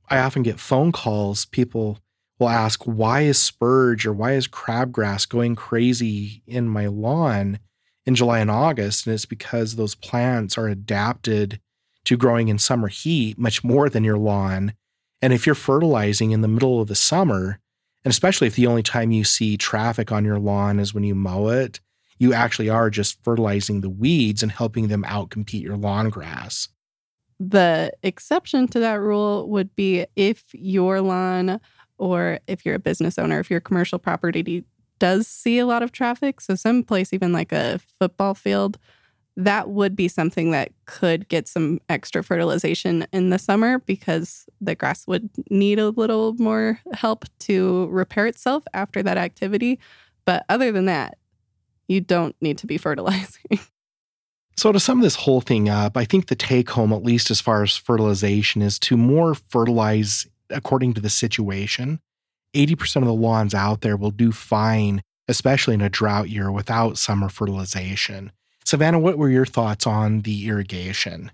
I 0.10 0.20
often 0.20 0.44
get 0.44 0.60
phone 0.60 0.92
calls. 0.92 1.46
People 1.46 2.00
will 2.40 2.50
ask, 2.50 2.84
why 2.84 3.22
is 3.22 3.40
spurge 3.40 4.06
or 4.06 4.14
why 4.14 4.34
is 4.34 4.48
crabgrass 4.48 5.28
going 5.28 5.56
crazy 5.56 6.44
in 6.46 6.68
my 6.68 6.88
lawn? 6.88 7.60
In 8.08 8.16
July 8.16 8.40
and 8.40 8.50
August. 8.50 9.06
And 9.06 9.14
it's 9.14 9.26
because 9.26 9.76
those 9.76 9.94
plants 9.94 10.58
are 10.58 10.68
adapted 10.68 11.60
to 12.06 12.18
growing 12.18 12.48
in 12.48 12.58
summer 12.58 12.88
heat 12.88 13.38
much 13.38 13.64
more 13.64 13.90
than 13.90 14.04
your 14.04 14.18
lawn. 14.18 14.74
And 15.22 15.34
if 15.34 15.46
you're 15.46 15.56
fertilizing 15.56 16.32
in 16.32 16.42
the 16.42 16.48
middle 16.48 16.82
of 16.82 16.88
the 16.88 16.96
summer, 16.96 17.60
and 18.06 18.12
especially 18.12 18.48
if 18.48 18.56
the 18.56 18.68
only 18.68 18.84
time 18.84 19.12
you 19.12 19.26
see 19.26 19.58
traffic 19.58 20.12
on 20.12 20.24
your 20.24 20.40
lawn 20.40 20.80
is 20.80 20.94
when 20.94 21.04
you 21.04 21.14
mow 21.14 21.50
it, 21.50 21.82
you 22.18 22.34
actually 22.34 22.70
are 22.70 22.90
just 22.90 23.22
fertilizing 23.24 23.82
the 23.82 23.90
weeds 23.90 24.42
and 24.42 24.52
helping 24.52 24.88
them 24.88 25.04
outcompete 25.04 25.62
your 25.62 25.78
lawn 25.78 26.10
grass. 26.10 26.70
The 27.40 27.92
exception 28.02 28.68
to 28.70 28.80
that 28.80 29.00
rule 29.00 29.48
would 29.50 29.76
be 29.76 30.08
if 30.16 30.46
your 30.54 31.02
lawn 31.02 31.60
or 31.98 32.40
if 32.48 32.66
you're 32.66 32.76
a 32.76 32.80
business 32.80 33.20
owner, 33.20 33.40
if 33.40 33.52
your 33.52 33.60
commercial 33.60 34.00
property 34.00 34.64
does 35.00 35.28
see 35.28 35.60
a 35.60 35.66
lot 35.66 35.84
of 35.84 35.92
traffic, 35.92 36.42
so 36.42 36.56
some 36.56 36.84
place 36.84 37.14
even 37.14 37.32
like 37.32 37.52
a 37.52 37.80
football 38.00 38.34
field, 38.34 38.78
that 39.38 39.70
would 39.70 39.96
be 39.96 40.08
something 40.08 40.50
that 40.52 40.72
could 40.86 41.30
get 41.30 41.48
some 41.48 41.80
extra 41.90 42.24
fertilization 42.24 43.06
in 43.14 43.30
the 43.30 43.38
summer 43.38 43.78
because 43.80 44.48
the 44.60 44.74
grass 44.74 45.06
would 45.06 45.30
need 45.52 45.78
a 45.78 45.90
little 45.90 46.34
more 46.40 46.80
help 46.94 47.26
to 47.40 47.88
repair 47.88 48.26
itself 48.26 48.64
after 48.74 49.04
that 49.04 49.18
activity. 49.18 49.80
But 50.26 50.44
other 50.50 50.72
than 50.72 50.86
that, 50.86 51.20
you 51.88 52.02
don't 52.02 52.36
need 52.42 52.58
to 52.60 52.68
be 52.68 52.78
fertilizing. 52.80 53.60
So, 54.58 54.72
to 54.72 54.80
sum 54.80 55.02
this 55.02 55.16
whole 55.16 55.42
thing 55.42 55.70
up, 55.70 55.96
I 55.96 56.04
think 56.04 56.28
the 56.28 56.36
take 56.36 56.72
home, 56.72 56.92
at 56.92 57.04
least 57.04 57.30
as 57.30 57.40
far 57.40 57.62
as 57.62 57.78
fertilization, 57.78 58.64
is 58.64 58.80
to 58.80 58.98
more 58.98 59.36
fertilize 59.36 60.26
according 60.50 60.96
to 60.96 61.02
the 61.02 61.12
situation. 61.12 62.00
80% 62.58 62.98
of 62.98 63.06
the 63.06 63.14
lawns 63.14 63.54
out 63.54 63.82
there 63.82 63.98
will 63.98 64.12
do 64.12 64.32
fine, 64.32 65.02
especially 65.28 65.74
in 65.74 65.82
a 65.82 65.90
drought 65.90 66.30
year, 66.30 66.52
without 66.52 66.98
summer 66.98 67.30
fertilization. 67.30 68.32
Savannah, 68.66 69.00
what 69.00 69.18
were 69.18 69.30
your 69.30 69.46
thoughts 69.46 69.88
on 69.88 70.22
the 70.22 70.48
irrigation? 70.48 71.32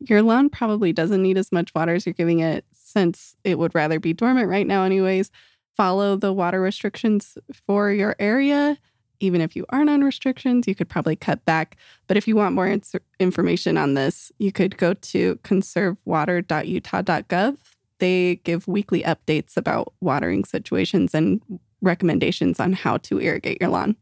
Your 0.00 0.22
lawn 0.22 0.48
probably 0.48 0.92
doesn't 0.92 1.22
need 1.22 1.36
as 1.36 1.52
much 1.52 1.74
water 1.74 1.94
as 1.94 2.06
you're 2.06 2.12
giving 2.12 2.38
it 2.38 2.64
since 2.72 3.36
it 3.44 3.58
would 3.58 3.74
rather 3.74 4.00
be 4.00 4.12
dormant 4.12 4.48
right 4.48 4.66
now, 4.66 4.84
anyways. 4.84 5.30
Follow 5.76 6.16
the 6.16 6.32
water 6.32 6.60
restrictions 6.60 7.36
for 7.52 7.90
your 7.90 8.16
area 8.18 8.78
even 9.20 9.40
if 9.40 9.54
you 9.56 9.64
aren't 9.70 9.90
on 9.90 10.02
restrictions, 10.02 10.68
you 10.68 10.74
could 10.74 10.88
probably 10.88 11.14
cut 11.16 11.44
back. 11.44 11.76
But 12.06 12.16
if 12.16 12.28
you 12.28 12.36
want 12.36 12.54
more 12.54 12.68
ins- 12.68 12.94
information 13.18 13.76
on 13.76 13.94
this, 13.94 14.30
you 14.38 14.52
could 14.52 14.76
go 14.76 14.94
to 14.94 15.34
conservewater.utah.gov. 15.36 17.56
They 17.98 18.36
give 18.44 18.68
weekly 18.68 19.02
updates 19.02 19.56
about 19.56 19.92
watering 20.00 20.44
situations 20.44 21.14
and 21.14 21.40
recommendations 21.80 22.60
on 22.60 22.72
how 22.72 22.98
to 22.98 23.20
irrigate 23.20 23.60
your 23.60 23.70
lawn. 23.70 23.96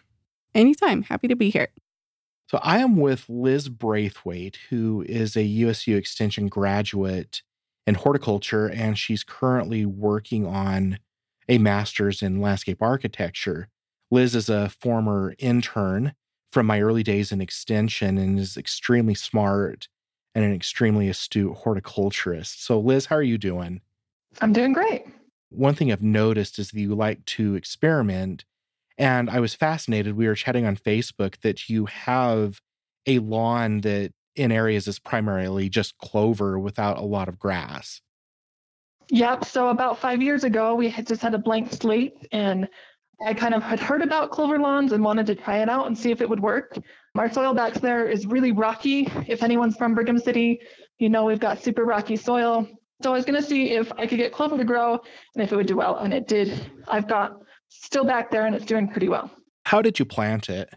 Anytime. 0.55 1.03
Happy 1.03 1.27
to 1.27 1.35
be 1.35 1.51
here. 1.51 1.69
So 2.47 2.61
I 2.63 2.79
am 2.79 2.97
with 2.97 3.29
Liz 3.29 3.69
Braithwaite, 3.69 4.59
who 4.71 5.05
is 5.09 5.37
a 5.37 5.43
USU 5.43 5.97
Extension 5.97 6.47
graduate 6.47 7.43
in 7.87 7.97
horticulture, 7.97 8.69
and 8.69 8.97
she's 8.97 9.25
currently 9.25 9.85
working 9.85 10.47
on 10.47 11.01
a 11.49 11.59
master's 11.59 12.23
in 12.23 12.41
landscape 12.41 12.81
architecture. 12.81 13.69
Liz 14.11 14.37
is 14.37 14.49
a 14.49 14.69
former 14.69 15.35
intern 15.39 16.15
from 16.53 16.67
my 16.67 16.81
early 16.81 17.03
days 17.03 17.33
in 17.33 17.41
extension 17.41 18.19
and 18.19 18.39
is 18.39 18.57
extremely 18.57 19.15
smart 19.15 19.89
and 20.35 20.45
an 20.45 20.55
extremely 20.55 21.09
astute 21.09 21.57
horticulturist. 21.57 22.65
So, 22.65 22.79
Liz, 22.79 23.07
how 23.07 23.17
are 23.17 23.23
you 23.23 23.37
doing? 23.37 23.81
I'm 24.41 24.53
doing 24.53 24.73
great. 24.73 25.07
One 25.51 25.75
thing 25.75 25.91
I've 25.91 26.03
noticed 26.03 26.59
is 26.59 26.71
that 26.71 26.81
you 26.81 26.95
like 26.95 27.25
to 27.27 27.55
experiment. 27.55 28.45
And 28.97 29.31
I 29.31 29.41
was 29.41 29.55
fascinated. 29.55 30.17
We 30.17 30.27
were 30.27 30.35
chatting 30.35 30.67
on 30.67 30.77
Facebook 30.77 31.41
that 31.41 31.69
you 31.69 31.87
have 31.87 32.61
a 33.07 33.19
lawn 33.21 33.81
that 33.83 34.13
in 34.37 34.53
areas 34.53 34.87
is 34.87 34.99
primarily 34.99 35.69
just 35.69 35.97
clover 35.99 36.59
without 36.59 36.99
a 36.99 37.03
lot 37.03 37.29
of 37.29 37.39
grass. 37.39 38.01
Yep. 39.11 39.45
So 39.45 39.69
about 39.69 39.99
five 39.99 40.21
years 40.21 40.45
ago, 40.45 40.75
we 40.75 40.89
had 40.89 41.07
just 41.07 41.23
had 41.23 41.35
a 41.35 41.39
blank 41.39 41.73
slate, 41.73 42.15
and 42.31 42.69
I 43.25 43.35
kind 43.35 43.55
of 43.55 43.63
had 43.63 43.81
heard 43.81 44.03
about 44.03 44.31
clover 44.31 44.59
lawns 44.59 44.93
and 44.93 45.03
wanted 45.03 45.27
to 45.27 45.35
try 45.35 45.59
it 45.59 45.69
out 45.69 45.87
and 45.87 45.97
see 45.97 46.11
if 46.11 46.21
it 46.21 46.29
would 46.29 46.41
work. 46.41 46.79
Our 47.17 47.33
soil 47.33 47.55
back 47.55 47.75
there 47.75 48.09
is 48.09 48.27
really 48.27 48.53
rocky. 48.53 49.09
If 49.27 49.43
anyone's 49.43 49.77
from 49.77 49.95
Brigham 49.95 50.19
City, 50.19 50.61
you 50.99 51.09
know 51.09 51.25
we've 51.25 51.41
got 51.41 51.63
super 51.63 51.85
rocky 51.85 52.17
soil. 52.17 52.69
So 53.03 53.13
I 53.13 53.17
was 53.17 53.25
going 53.25 53.41
to 53.41 53.47
see 53.47 53.71
if 53.71 53.93
I 53.93 54.07
could 54.07 54.19
get 54.19 54.33
clover 54.33 54.57
to 54.57 54.65
grow 54.65 54.95
and 55.35 55.45
if 55.45 55.53
it 55.53 55.57
would 55.57 55.67
do 55.67 55.77
well. 55.77 55.99
And 55.99 56.13
it 56.13 56.27
did. 56.27 56.73
I've 56.89 57.09
got 57.09 57.41
still 57.69 58.05
back 58.05 58.31
there 58.31 58.47
and 58.47 58.55
it's 58.55 58.65
doing 58.65 58.89
pretty 58.89 59.09
well. 59.09 59.31
How 59.67 59.83
did 59.83 59.99
you 59.99 60.05
plant 60.05 60.49
it? 60.49 60.73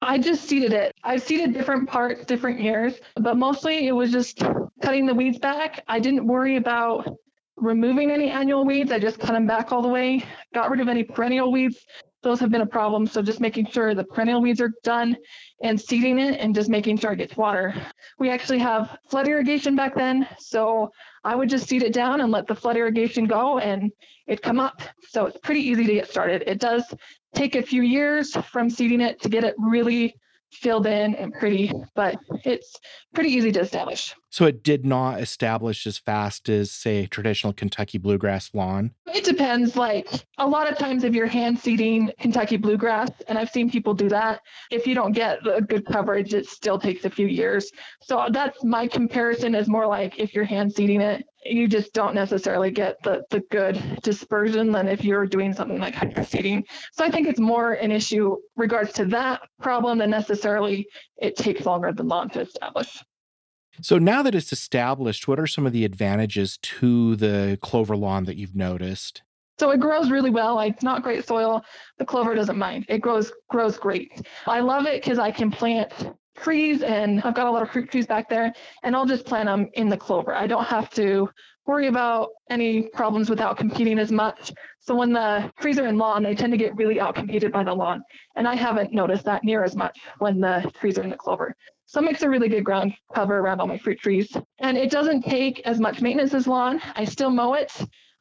I 0.00 0.18
just 0.18 0.44
seeded 0.44 0.72
it. 0.72 0.94
I've 1.02 1.22
seeded 1.22 1.52
different 1.52 1.88
parts, 1.88 2.24
different 2.24 2.60
years, 2.60 2.94
but 3.16 3.36
mostly 3.36 3.88
it 3.88 3.92
was 3.92 4.12
just 4.12 4.42
cutting 4.80 5.06
the 5.06 5.14
weeds 5.14 5.38
back. 5.38 5.82
I 5.88 5.98
didn't 5.98 6.26
worry 6.26 6.56
about 6.56 7.08
removing 7.56 8.12
any 8.12 8.30
annual 8.30 8.64
weeds. 8.64 8.92
I 8.92 9.00
just 9.00 9.18
cut 9.18 9.32
them 9.32 9.46
back 9.46 9.72
all 9.72 9.82
the 9.82 9.88
way, 9.88 10.24
got 10.54 10.70
rid 10.70 10.80
of 10.80 10.88
any 10.88 11.02
perennial 11.02 11.50
weeds 11.50 11.84
those 12.22 12.40
have 12.40 12.50
been 12.50 12.62
a 12.62 12.66
problem. 12.66 13.06
So 13.06 13.22
just 13.22 13.40
making 13.40 13.66
sure 13.66 13.94
the 13.94 14.04
perennial 14.04 14.42
weeds 14.42 14.60
are 14.60 14.72
done 14.82 15.16
and 15.62 15.80
seeding 15.80 16.18
it 16.18 16.40
and 16.40 16.54
just 16.54 16.68
making 16.68 16.98
sure 16.98 17.12
it 17.12 17.16
gets 17.16 17.36
water. 17.36 17.74
We 18.18 18.30
actually 18.30 18.58
have 18.58 18.98
flood 19.08 19.28
irrigation 19.28 19.76
back 19.76 19.94
then. 19.94 20.26
So 20.38 20.90
I 21.28 21.34
would 21.34 21.50
just 21.50 21.68
seed 21.68 21.82
it 21.82 21.92
down 21.92 22.22
and 22.22 22.32
let 22.32 22.46
the 22.46 22.54
flood 22.54 22.78
irrigation 22.78 23.26
go 23.26 23.58
and 23.58 23.92
it 24.26 24.40
come 24.40 24.58
up. 24.58 24.80
So 25.10 25.26
it's 25.26 25.36
pretty 25.36 25.60
easy 25.60 25.84
to 25.84 25.92
get 25.92 26.08
started. 26.08 26.42
It 26.46 26.58
does 26.58 26.82
take 27.34 27.54
a 27.54 27.60
few 27.60 27.82
years 27.82 28.34
from 28.50 28.70
seeding 28.70 29.02
it 29.02 29.20
to 29.20 29.28
get 29.28 29.44
it 29.44 29.54
really 29.58 30.14
filled 30.50 30.86
in 30.86 31.14
and 31.16 31.34
pretty, 31.34 31.70
but 31.94 32.16
it's 32.46 32.80
pretty 33.14 33.28
easy 33.28 33.52
to 33.52 33.60
establish. 33.60 34.14
So 34.30 34.44
it 34.44 34.62
did 34.62 34.84
not 34.84 35.20
establish 35.20 35.86
as 35.86 35.98
fast 35.98 36.48
as, 36.48 36.70
say, 36.70 37.06
traditional 37.06 37.52
Kentucky 37.52 37.98
bluegrass 37.98 38.50
lawn? 38.54 38.92
It 39.06 39.24
depends. 39.24 39.76
Like 39.76 40.08
a 40.36 40.46
lot 40.46 40.70
of 40.70 40.76
times, 40.78 41.04
if 41.04 41.14
you're 41.14 41.26
hand 41.26 41.58
seeding 41.58 42.12
Kentucky 42.20 42.56
bluegrass, 42.56 43.10
and 43.26 43.38
I've 43.38 43.50
seen 43.50 43.70
people 43.70 43.94
do 43.94 44.08
that, 44.10 44.40
if 44.70 44.86
you 44.86 44.94
don't 44.94 45.12
get 45.12 45.38
good 45.68 45.86
coverage, 45.86 46.34
it 46.34 46.46
still 46.46 46.78
takes 46.78 47.04
a 47.04 47.10
few 47.10 47.26
years. 47.26 47.70
So 48.02 48.26
that's 48.30 48.62
my 48.64 48.86
comparison 48.86 49.54
is 49.54 49.68
more 49.68 49.86
like 49.86 50.18
if 50.18 50.34
you're 50.34 50.44
hand 50.44 50.72
seeding 50.72 51.00
it, 51.00 51.24
you 51.44 51.68
just 51.68 51.94
don't 51.94 52.14
necessarily 52.14 52.70
get 52.70 52.96
the, 53.04 53.22
the 53.30 53.40
good 53.50 53.80
dispersion 54.02 54.72
than 54.72 54.88
if 54.88 55.04
you're 55.04 55.26
doing 55.26 55.52
something 55.52 55.78
like 55.78 55.94
hydro 55.94 56.24
seeding. 56.24 56.64
So 56.92 57.04
I 57.04 57.10
think 57.10 57.28
it's 57.28 57.40
more 57.40 57.74
an 57.74 57.92
issue 57.92 58.36
regards 58.56 58.92
to 58.94 59.04
that 59.06 59.40
problem 59.60 59.98
than 59.98 60.10
necessarily 60.10 60.86
it 61.16 61.36
takes 61.36 61.64
longer 61.64 61.92
than 61.92 62.08
lawn 62.08 62.28
to 62.30 62.40
establish. 62.40 63.02
So 63.80 63.98
now 63.98 64.22
that 64.22 64.34
it's 64.34 64.52
established, 64.52 65.28
what 65.28 65.38
are 65.38 65.46
some 65.46 65.66
of 65.66 65.72
the 65.72 65.84
advantages 65.84 66.58
to 66.58 67.16
the 67.16 67.58
clover 67.62 67.96
lawn 67.96 68.24
that 68.24 68.36
you've 68.36 68.56
noticed? 68.56 69.22
So 69.58 69.70
it 69.70 69.80
grows 69.80 70.10
really 70.10 70.30
well. 70.30 70.54
Like 70.54 70.74
it's 70.74 70.82
not 70.82 71.02
great 71.02 71.26
soil. 71.26 71.64
The 71.98 72.04
clover 72.04 72.34
doesn't 72.34 72.58
mind. 72.58 72.86
It 72.88 73.00
grows 73.00 73.32
grows 73.48 73.76
great. 73.76 74.22
I 74.46 74.60
love 74.60 74.86
it 74.86 75.02
because 75.02 75.18
I 75.18 75.30
can 75.30 75.50
plant 75.50 75.92
trees 76.36 76.82
and 76.82 77.20
I've 77.22 77.34
got 77.34 77.48
a 77.48 77.50
lot 77.50 77.62
of 77.62 77.70
fruit 77.70 77.90
trees 77.90 78.06
back 78.06 78.28
there 78.28 78.52
and 78.84 78.94
I'll 78.94 79.06
just 79.06 79.26
plant 79.26 79.46
them 79.46 79.68
in 79.74 79.88
the 79.88 79.96
clover. 79.96 80.34
I 80.34 80.46
don't 80.46 80.64
have 80.64 80.90
to 80.90 81.28
worry 81.68 81.86
about 81.86 82.30
any 82.50 82.82
problems 82.94 83.28
without 83.28 83.58
competing 83.58 83.98
as 83.98 84.10
much. 84.10 84.52
So 84.80 84.96
when 84.96 85.12
the 85.12 85.52
trees 85.60 85.78
are 85.78 85.86
in 85.86 85.98
lawn, 85.98 86.22
they 86.22 86.34
tend 86.34 86.50
to 86.52 86.56
get 86.56 86.74
really 86.76 86.96
outcompeted 86.96 87.52
by 87.52 87.62
the 87.62 87.74
lawn. 87.74 88.02
And 88.36 88.48
I 88.48 88.54
haven't 88.54 88.92
noticed 88.92 89.26
that 89.26 89.44
near 89.44 89.62
as 89.62 89.76
much 89.76 89.96
when 90.18 90.40
the 90.40 90.72
trees 90.80 90.98
are 90.98 91.02
in 91.02 91.10
the 91.10 91.16
clover. 91.16 91.54
So 91.84 92.00
it 92.00 92.04
makes 92.04 92.22
a 92.22 92.28
really 92.28 92.48
good 92.48 92.64
ground 92.64 92.94
cover 93.14 93.38
around 93.38 93.60
all 93.60 93.66
my 93.66 93.78
fruit 93.78 94.00
trees. 94.00 94.34
And 94.58 94.78
it 94.78 94.90
doesn't 94.90 95.22
take 95.22 95.60
as 95.60 95.78
much 95.78 96.00
maintenance 96.00 96.32
as 96.32 96.46
lawn. 96.46 96.80
I 96.94 97.04
still 97.04 97.30
mow 97.30 97.52
it 97.52 97.72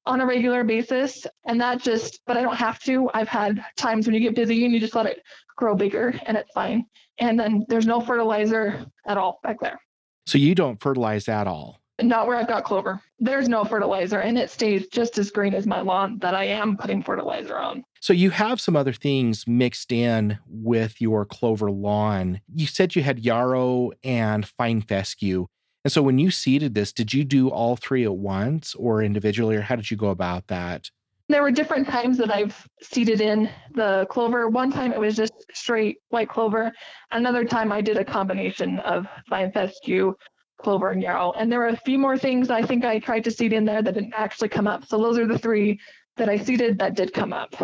on 0.06 0.22
a 0.22 0.26
regular 0.26 0.66
basis. 0.66 1.26
And 1.46 1.60
that 1.62 1.82
just, 1.82 2.20
but 2.28 2.36
I 2.36 2.42
don't 2.42 2.56
have 2.56 2.80
to. 2.82 3.10
I've 3.14 3.28
had 3.30 3.64
times 3.78 4.08
when 4.08 4.14
you 4.14 4.22
get 4.22 4.36
busy 4.36 4.66
and 4.66 4.74
you 4.74 4.80
just 4.80 4.96
let 4.96 5.06
it 5.06 5.22
grow 5.56 5.74
bigger 5.74 6.14
and 6.26 6.36
it's 6.36 6.52
fine. 6.54 6.86
And 7.20 7.40
then 7.40 7.66
there's 7.70 7.88
no 7.88 8.02
fertilizer 8.02 8.86
at 9.06 9.18
all 9.18 9.40
back 9.42 9.60
there. 9.62 9.80
So 10.26 10.38
you 10.38 10.54
don't 10.54 10.82
fertilize 10.82 11.30
at 11.30 11.48
all? 11.48 11.80
Not 12.02 12.28
where 12.28 12.38
I've 12.38 12.48
got 12.48 12.64
clover. 12.64 13.02
There's 13.20 13.50
no 13.50 13.64
fertilizer 13.64 14.20
and 14.20 14.38
it 14.38 14.52
stays 14.52 14.88
just 14.88 15.18
as 15.18 15.32
green 15.32 15.56
as 15.56 15.66
my 15.66 15.82
lawn 15.82 16.20
that 16.20 16.36
I 16.36 16.44
am 16.44 16.78
putting 16.78 17.02
fertilizer 17.02 17.58
on. 17.58 17.84
So 18.00 18.14
you 18.14 18.30
have 18.30 18.62
some 18.62 18.76
other 18.76 18.94
things 18.94 19.48
mixed 19.48 19.92
in 19.92 20.38
with 20.48 21.02
your 21.02 21.26
clover 21.26 21.72
lawn. 21.72 22.42
You 22.54 22.68
said 22.68 22.96
you 22.96 23.02
had 23.02 23.20
yarrow 23.20 23.92
and 24.04 24.48
fine 24.48 24.82
fescue. 24.82 25.48
And 25.84 25.92
so 25.92 26.02
when 26.02 26.20
you 26.20 26.30
seeded 26.30 26.76
this, 26.76 26.94
did 26.94 27.14
you 27.14 27.24
do 27.24 27.50
all 27.50 27.76
three 27.76 28.04
at 28.04 28.16
once 28.16 28.76
or 28.76 29.02
individually, 29.02 29.56
or 29.56 29.62
how 29.62 29.76
did 29.76 29.90
you 29.90 29.98
go 29.98 30.10
about 30.10 30.48
that? 30.48 30.92
There 31.30 31.42
were 31.42 31.52
different 31.52 31.88
times 31.88 32.18
that 32.20 32.30
I've 32.30 32.68
seeded 32.82 33.22
in 33.22 33.50
the 33.74 34.06
clover. 34.10 34.48
One 34.50 34.72
time 34.72 34.94
it 34.94 35.00
was 35.00 35.16
just 35.16 35.34
straight 35.54 35.98
white 36.10 36.30
clover. 36.30 36.72
Another 37.12 37.44
time 37.44 37.72
I 37.72 37.82
did 37.82 37.98
a 37.98 38.06
combination 38.06 38.80
of 38.80 39.08
fine 39.30 39.52
fescue, 39.52 40.14
clover, 40.58 40.90
and 40.90 41.02
yarrow. 41.02 41.34
And 41.34 41.52
there 41.52 41.60
were 41.60 41.68
a 41.68 41.78
few 41.78 41.98
more 41.98 42.18
things 42.18 42.50
I 42.50 42.62
think 42.62 42.84
I 42.86 43.00
tried 43.00 43.24
to 43.26 43.32
seed 43.32 43.54
in 43.54 43.66
there 43.66 43.82
that 43.82 43.94
didn't 43.94 44.14
actually 44.16 44.50
come 44.50 44.68
up. 44.68 44.86
So 44.86 44.98
those 44.98 45.18
are 45.18 45.28
the 45.28 45.40
three 45.40 45.80
that 46.18 46.30
I 46.30 46.38
seeded 46.38 46.80
that 46.80 46.96
did 46.96 47.14
come 47.14 47.34
up. 47.34 47.56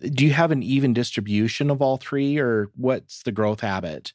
Do 0.00 0.26
you 0.26 0.32
have 0.32 0.50
an 0.50 0.62
even 0.62 0.92
distribution 0.92 1.70
of 1.70 1.80
all 1.80 1.96
three, 1.96 2.38
or 2.38 2.70
what's 2.76 3.22
the 3.22 3.32
growth 3.32 3.60
habit? 3.60 4.12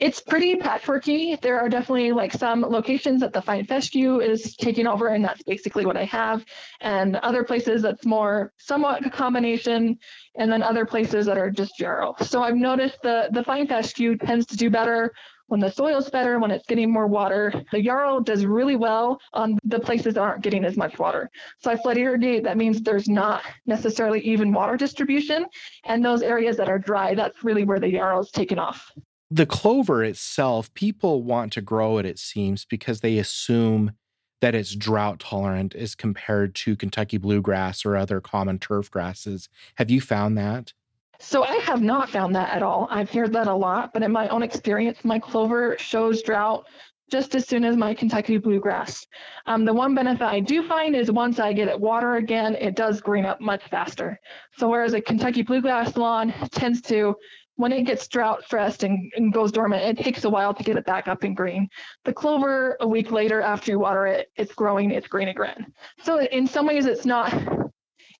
It's 0.00 0.18
pretty 0.18 0.56
patchworky. 0.56 1.38
There 1.42 1.60
are 1.60 1.68
definitely 1.68 2.10
like 2.12 2.32
some 2.32 2.62
locations 2.62 3.20
that 3.20 3.34
the 3.34 3.42
Fine 3.42 3.66
Fescue 3.66 4.20
is 4.20 4.56
taking 4.56 4.86
over, 4.86 5.08
and 5.08 5.22
that's 5.22 5.42
basically 5.42 5.84
what 5.84 5.96
I 5.96 6.04
have. 6.06 6.44
And 6.80 7.16
other 7.16 7.44
places 7.44 7.82
that's 7.82 8.06
more 8.06 8.52
somewhat 8.56 9.04
a 9.04 9.10
combination, 9.10 9.98
and 10.36 10.50
then 10.50 10.62
other 10.62 10.86
places 10.86 11.26
that 11.26 11.36
are 11.36 11.50
just 11.50 11.78
yarrow. 11.78 12.14
So 12.22 12.42
I've 12.42 12.56
noticed 12.56 13.02
the 13.02 13.28
the 13.32 13.44
Fine 13.44 13.68
Fescue 13.68 14.16
tends 14.16 14.46
to 14.46 14.56
do 14.56 14.70
better 14.70 15.12
when 15.50 15.60
the 15.60 15.70
soil's 15.70 16.08
better, 16.08 16.38
when 16.38 16.50
it's 16.50 16.66
getting 16.66 16.92
more 16.92 17.06
water. 17.06 17.52
The 17.72 17.82
yarrow 17.82 18.20
does 18.20 18.46
really 18.46 18.76
well 18.76 19.20
on 19.32 19.58
the 19.64 19.80
places 19.80 20.14
that 20.14 20.20
aren't 20.20 20.42
getting 20.42 20.64
as 20.64 20.76
much 20.76 20.98
water. 20.98 21.28
So 21.58 21.70
I 21.70 21.76
flood 21.76 21.98
irrigate, 21.98 22.44
that 22.44 22.56
means 22.56 22.80
there's 22.80 23.08
not 23.08 23.42
necessarily 23.66 24.20
even 24.20 24.52
water 24.52 24.76
distribution. 24.76 25.46
And 25.84 26.04
those 26.04 26.22
areas 26.22 26.56
that 26.56 26.68
are 26.68 26.78
dry, 26.78 27.14
that's 27.14 27.42
really 27.42 27.64
where 27.64 27.80
the 27.80 27.90
yarrow's 27.90 28.30
taken 28.30 28.58
off 28.58 28.92
the 29.30 29.46
clover 29.46 30.02
itself, 30.02 30.74
people 30.74 31.22
want 31.22 31.52
to 31.52 31.60
grow 31.60 31.98
it, 31.98 32.04
it 32.04 32.18
seems, 32.18 32.64
because 32.64 33.00
they 33.00 33.16
assume 33.18 33.92
that 34.40 34.54
it's 34.54 34.74
drought 34.74 35.20
tolerant 35.20 35.74
as 35.74 35.94
compared 35.94 36.54
to 36.56 36.74
Kentucky 36.74 37.16
bluegrass 37.16 37.84
or 37.84 37.96
other 37.96 38.20
common 38.20 38.58
turf 38.58 38.90
grasses. 38.90 39.48
Have 39.76 39.88
you 39.88 40.00
found 40.00 40.36
that? 40.38 40.72
So 41.20 41.44
I 41.44 41.56
have 41.56 41.82
not 41.82 42.08
found 42.08 42.34
that 42.34 42.50
at 42.50 42.62
all. 42.62 42.88
I've 42.90 43.10
heard 43.10 43.34
that 43.34 43.46
a 43.46 43.54
lot, 43.54 43.92
but 43.92 44.02
in 44.02 44.10
my 44.10 44.28
own 44.28 44.42
experience, 44.42 45.04
my 45.04 45.18
clover 45.18 45.76
shows 45.78 46.22
drought 46.22 46.66
just 47.10 47.34
as 47.34 47.46
soon 47.46 47.64
as 47.64 47.76
my 47.76 47.92
Kentucky 47.92 48.38
bluegrass. 48.38 49.06
Um, 49.46 49.64
the 49.64 49.72
one 49.72 49.94
benefit 49.94 50.22
I 50.22 50.40
do 50.40 50.66
find 50.66 50.96
is 50.96 51.10
once 51.10 51.38
I 51.38 51.52
get 51.52 51.68
it 51.68 51.78
water 51.78 52.16
again, 52.16 52.54
it 52.54 52.74
does 52.74 53.00
green 53.00 53.26
up 53.26 53.40
much 53.40 53.62
faster. 53.68 54.18
So 54.56 54.68
whereas 54.68 54.94
a 54.94 55.00
Kentucky 55.00 55.42
bluegrass 55.42 55.96
lawn 55.96 56.32
tends 56.52 56.80
to 56.82 57.16
when 57.56 57.72
it 57.72 57.82
gets 57.82 58.08
drought 58.08 58.42
stressed 58.44 58.84
and, 58.84 59.12
and, 59.16 59.34
goes 59.34 59.52
dormant, 59.52 59.82
it 59.82 60.02
takes 60.02 60.24
a 60.24 60.30
while 60.30 60.54
to 60.54 60.62
get 60.62 60.78
it 60.78 60.86
back 60.86 61.08
up 61.08 61.24
and 61.24 61.36
green. 61.36 61.68
The 62.06 62.12
clover, 62.12 62.78
a 62.80 62.88
week 62.88 63.10
later 63.10 63.42
after 63.42 63.72
you 63.72 63.78
water 63.78 64.06
it, 64.06 64.28
it's 64.36 64.54
growing, 64.54 64.90
it's 64.92 65.08
green 65.08 65.28
again. 65.28 65.66
So 66.02 66.20
in 66.20 66.46
some 66.46 66.66
ways, 66.66 66.86
it's 66.86 67.04
not, 67.04 67.34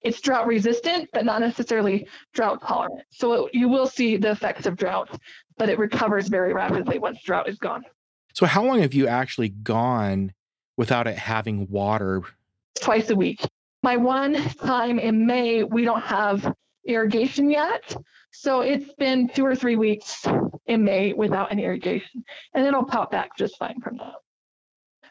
it's 0.02 0.20
drought 0.20 0.46
resistant, 0.46 1.08
but 1.12 1.24
not 1.24 1.40
necessarily 1.40 2.06
drought 2.32 2.62
tolerant. 2.66 3.02
So 3.10 3.46
it, 3.46 3.54
you 3.54 3.68
will 3.68 3.86
see 3.86 4.16
the 4.16 4.30
effects 4.30 4.66
of 4.66 4.76
drought, 4.76 5.18
but 5.58 5.68
it 5.68 5.78
recovers 5.78 6.28
very 6.28 6.54
rapidly 6.54 6.98
once 6.98 7.22
drought 7.22 7.48
is 7.48 7.58
gone. 7.58 7.84
So 8.34 8.46
how 8.46 8.64
long 8.64 8.80
have 8.80 8.94
you 8.94 9.08
actually 9.08 9.48
gone 9.48 10.32
without 10.76 11.06
it 11.06 11.18
having 11.18 11.68
water? 11.68 12.22
Twice 12.80 13.10
a 13.10 13.16
week. 13.16 13.44
My 13.82 13.96
one 13.96 14.34
time 14.34 14.98
in 14.98 15.26
May, 15.26 15.64
we 15.64 15.84
don't 15.84 16.02
have 16.02 16.54
irrigation 16.86 17.50
yet. 17.50 17.96
So 18.32 18.60
it's 18.60 18.92
been 18.94 19.28
two 19.28 19.44
or 19.44 19.56
three 19.56 19.76
weeks 19.76 20.26
in 20.66 20.84
May 20.84 21.12
without 21.12 21.50
any 21.50 21.64
irrigation, 21.64 22.24
and 22.54 22.64
it'll 22.64 22.84
pop 22.84 23.10
back 23.10 23.36
just 23.36 23.58
fine 23.58 23.80
from 23.80 23.96
that. 23.96 24.14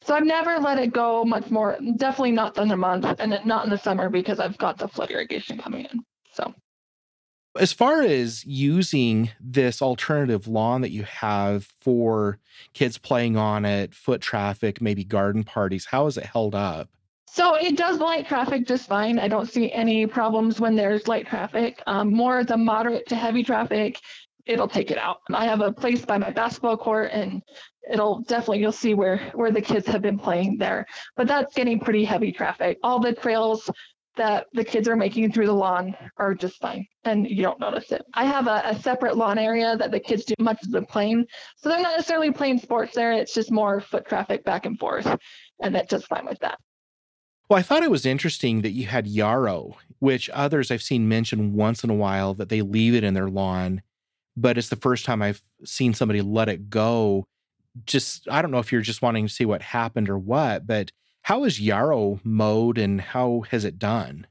So 0.09 0.15
I've 0.15 0.25
never 0.25 0.57
let 0.57 0.79
it 0.79 0.91
go 0.91 1.23
much 1.23 1.51
more, 1.51 1.77
definitely 1.97 2.31
not 2.31 2.55
than 2.55 2.71
a 2.71 2.75
month, 2.75 3.05
and 3.19 3.39
not 3.45 3.65
in 3.65 3.69
the 3.69 3.77
summer 3.77 4.09
because 4.09 4.39
I've 4.39 4.57
got 4.57 4.79
the 4.79 4.87
flood 4.87 5.11
irrigation 5.11 5.59
coming 5.59 5.85
in. 5.85 6.03
So, 6.33 6.51
as 7.59 7.73
far 7.73 8.01
as 8.01 8.43
using 8.43 9.29
this 9.39 9.83
alternative 9.83 10.47
lawn 10.47 10.81
that 10.81 10.89
you 10.89 11.03
have 11.03 11.71
for 11.79 12.39
kids 12.73 12.97
playing 12.97 13.37
on 13.37 13.65
it, 13.65 13.93
foot 13.93 14.19
traffic, 14.19 14.81
maybe 14.81 15.03
garden 15.03 15.43
parties, 15.43 15.85
how 15.85 16.05
has 16.05 16.17
it 16.17 16.25
held 16.25 16.55
up? 16.55 16.89
So 17.27 17.53
it 17.53 17.77
does 17.77 17.99
light 17.99 18.27
traffic 18.27 18.65
just 18.65 18.87
fine. 18.87 19.19
I 19.19 19.27
don't 19.27 19.47
see 19.47 19.71
any 19.71 20.07
problems 20.07 20.59
when 20.59 20.75
there's 20.75 21.07
light 21.07 21.27
traffic. 21.27 21.83
Um, 21.85 22.11
more 22.11 22.43
the 22.43 22.57
moderate 22.57 23.07
to 23.09 23.15
heavy 23.15 23.43
traffic, 23.43 23.99
it'll 24.49 24.67
take 24.67 24.89
it 24.89 24.97
out. 24.97 25.17
I 25.31 25.45
have 25.45 25.61
a 25.61 25.71
place 25.71 26.03
by 26.03 26.17
my 26.17 26.31
basketball 26.31 26.75
court 26.75 27.11
and 27.13 27.41
it'll 27.91 28.21
definitely 28.21 28.59
you'll 28.59 28.71
see 28.71 28.95
where 28.95 29.31
where 29.35 29.51
the 29.51 29.61
kids 29.61 29.87
have 29.87 30.01
been 30.01 30.17
playing 30.17 30.57
there. 30.57 30.85
But 31.15 31.27
that's 31.27 31.53
getting 31.53 31.79
pretty 31.79 32.03
heavy 32.03 32.31
traffic. 32.31 32.79
All 32.83 32.99
the 32.99 33.13
trails 33.13 33.69
that 34.17 34.47
the 34.53 34.65
kids 34.65 34.87
are 34.87 34.95
making 34.95 35.31
through 35.31 35.45
the 35.45 35.53
lawn 35.53 35.95
are 36.17 36.33
just 36.33 36.59
fine 36.59 36.85
and 37.05 37.29
you 37.29 37.43
don't 37.43 37.59
notice 37.59 37.91
it. 37.91 38.01
I 38.15 38.25
have 38.25 38.47
a, 38.47 38.63
a, 38.65 38.79
separate 38.81 39.15
lawn 39.15 39.37
area 39.37 39.77
that 39.77 39.91
the 39.91 39.99
kids 39.99 40.25
do 40.25 40.33
much 40.39 40.61
of 40.63 40.71
the 40.71 40.81
playing. 40.81 41.25
So 41.55 41.69
they're 41.69 41.81
not 41.81 41.95
necessarily 41.95 42.31
playing 42.31 42.59
sports 42.59 42.95
there. 42.95 43.13
It's 43.13 43.33
just 43.33 43.49
more 43.49 43.79
foot 43.79 44.07
traffic 44.07 44.43
back 44.43 44.65
and 44.65 44.77
forth. 44.77 45.07
And 45.61 45.73
that's 45.73 45.89
just 45.89 46.07
fine 46.07 46.25
with 46.25 46.39
that. 46.39 46.57
Well, 47.49 47.59
I 47.59 47.61
thought 47.61 47.83
it 47.83 47.91
was 47.91 48.05
interesting 48.05 48.61
that 48.61 48.71
you 48.71 48.87
had 48.87 49.07
yarrow, 49.07 49.77
which 49.99 50.29
others 50.31 50.69
I've 50.69 50.81
seen 50.81 51.07
mention 51.07 51.53
once 51.53 51.83
in 51.83 51.89
a 51.89 51.95
while 51.95 52.33
that 52.33 52.49
they 52.49 52.61
leave 52.61 52.95
it 52.95 53.03
in 53.03 53.13
their 53.13 53.29
lawn, 53.29 53.81
but 54.39 54.57
it's 54.57 54.69
the 54.69 54.75
first 54.75 55.05
time 55.05 55.21
I've 55.21 55.41
seen 55.65 55.93
somebody 55.93 56.21
let 56.21 56.49
it 56.49 56.69
go. 56.69 57.27
Just, 57.85 58.27
I 58.29 58.41
don't 58.41 58.51
know 58.51 58.59
if 58.59 58.71
you're 58.71 58.81
just 58.81 59.01
wanting 59.01 59.27
to 59.27 59.33
see 59.33 59.45
what 59.45 59.61
happened 59.61 60.09
or 60.09 60.17
what, 60.17 60.65
but 60.65 60.91
how 61.21 61.43
is 61.43 61.59
yarrow 61.59 62.19
mowed 62.23 62.77
and 62.77 62.99
how 62.99 63.43
has 63.51 63.65
it 63.65 63.77
done? 63.77 64.25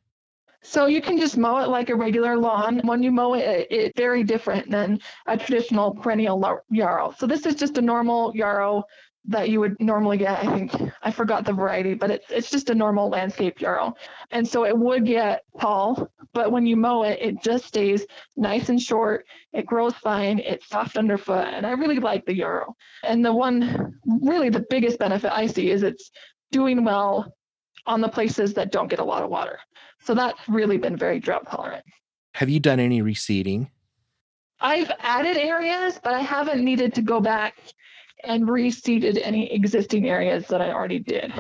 So 0.62 0.86
you 0.86 1.00
can 1.00 1.18
just 1.18 1.36
mow 1.36 1.58
it 1.58 1.68
like 1.68 1.88
a 1.88 1.94
regular 1.94 2.36
lawn. 2.36 2.80
When 2.84 3.02
you 3.02 3.12
mow 3.12 3.34
it, 3.34 3.68
it's 3.70 3.96
very 3.96 4.24
different 4.24 4.70
than 4.70 5.00
a 5.26 5.36
traditional 5.36 5.94
perennial 5.94 6.60
yarrow. 6.70 7.14
So 7.16 7.26
this 7.26 7.46
is 7.46 7.54
just 7.54 7.78
a 7.78 7.82
normal 7.82 8.32
yarrow 8.34 8.84
that 9.28 9.50
you 9.50 9.60
would 9.60 9.76
normally 9.78 10.16
get. 10.16 10.38
I 10.38 10.52
think 10.54 10.72
I 11.02 11.10
forgot 11.10 11.44
the 11.44 11.52
variety, 11.52 11.94
but 11.94 12.10
it's 12.10 12.30
it's 12.30 12.50
just 12.50 12.70
a 12.70 12.74
normal 12.74 13.10
landscape 13.10 13.60
yarrow. 13.60 13.94
And 14.30 14.46
so 14.46 14.64
it 14.64 14.76
would 14.76 15.04
get 15.04 15.44
tall, 15.60 16.10
but 16.32 16.50
when 16.50 16.66
you 16.66 16.76
mow 16.76 17.02
it, 17.02 17.18
it 17.20 17.42
just 17.42 17.66
stays 17.66 18.06
nice 18.36 18.70
and 18.70 18.80
short. 18.80 19.26
It 19.52 19.66
grows 19.66 19.94
fine. 19.94 20.38
It's 20.38 20.68
soft 20.68 20.96
underfoot, 20.96 21.46
and 21.46 21.66
I 21.66 21.72
really 21.72 21.98
like 21.98 22.24
the 22.24 22.34
yarrow. 22.34 22.74
And 23.04 23.24
the 23.24 23.32
one 23.32 23.94
really 24.22 24.48
the 24.48 24.66
biggest 24.70 24.98
benefit 24.98 25.30
I 25.32 25.46
see 25.46 25.70
is 25.70 25.82
it's 25.82 26.10
doing 26.50 26.82
well 26.82 27.32
on 27.86 28.00
the 28.00 28.08
places 28.08 28.54
that 28.54 28.72
don't 28.72 28.88
get 28.88 28.98
a 28.98 29.04
lot 29.04 29.22
of 29.22 29.30
water. 29.30 29.58
So 30.04 30.14
that's 30.14 30.38
really 30.48 30.78
been 30.78 30.96
very 30.96 31.20
drought 31.20 31.46
tolerant. 31.50 31.84
Have 32.34 32.48
you 32.48 32.60
done 32.60 32.80
any 32.80 33.02
reseeding? 33.02 33.68
I've 34.60 34.90
added 35.00 35.36
areas, 35.36 36.00
but 36.02 36.14
I 36.14 36.20
haven't 36.20 36.64
needed 36.64 36.94
to 36.94 37.02
go 37.02 37.20
back 37.20 37.56
and 38.24 38.48
reseeded 38.48 39.20
any 39.22 39.52
existing 39.52 40.08
areas 40.08 40.46
that 40.48 40.60
I 40.60 40.72
already 40.72 40.98
did. 40.98 41.32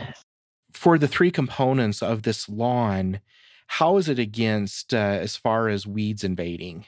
For 0.72 0.98
the 0.98 1.08
three 1.08 1.30
components 1.30 2.02
of 2.02 2.22
this 2.22 2.48
lawn, 2.48 3.20
how 3.66 3.96
is 3.96 4.08
it 4.08 4.18
against 4.18 4.94
uh, 4.94 4.96
as 4.96 5.36
far 5.36 5.68
as 5.68 5.86
weeds 5.86 6.24
invading? 6.24 6.86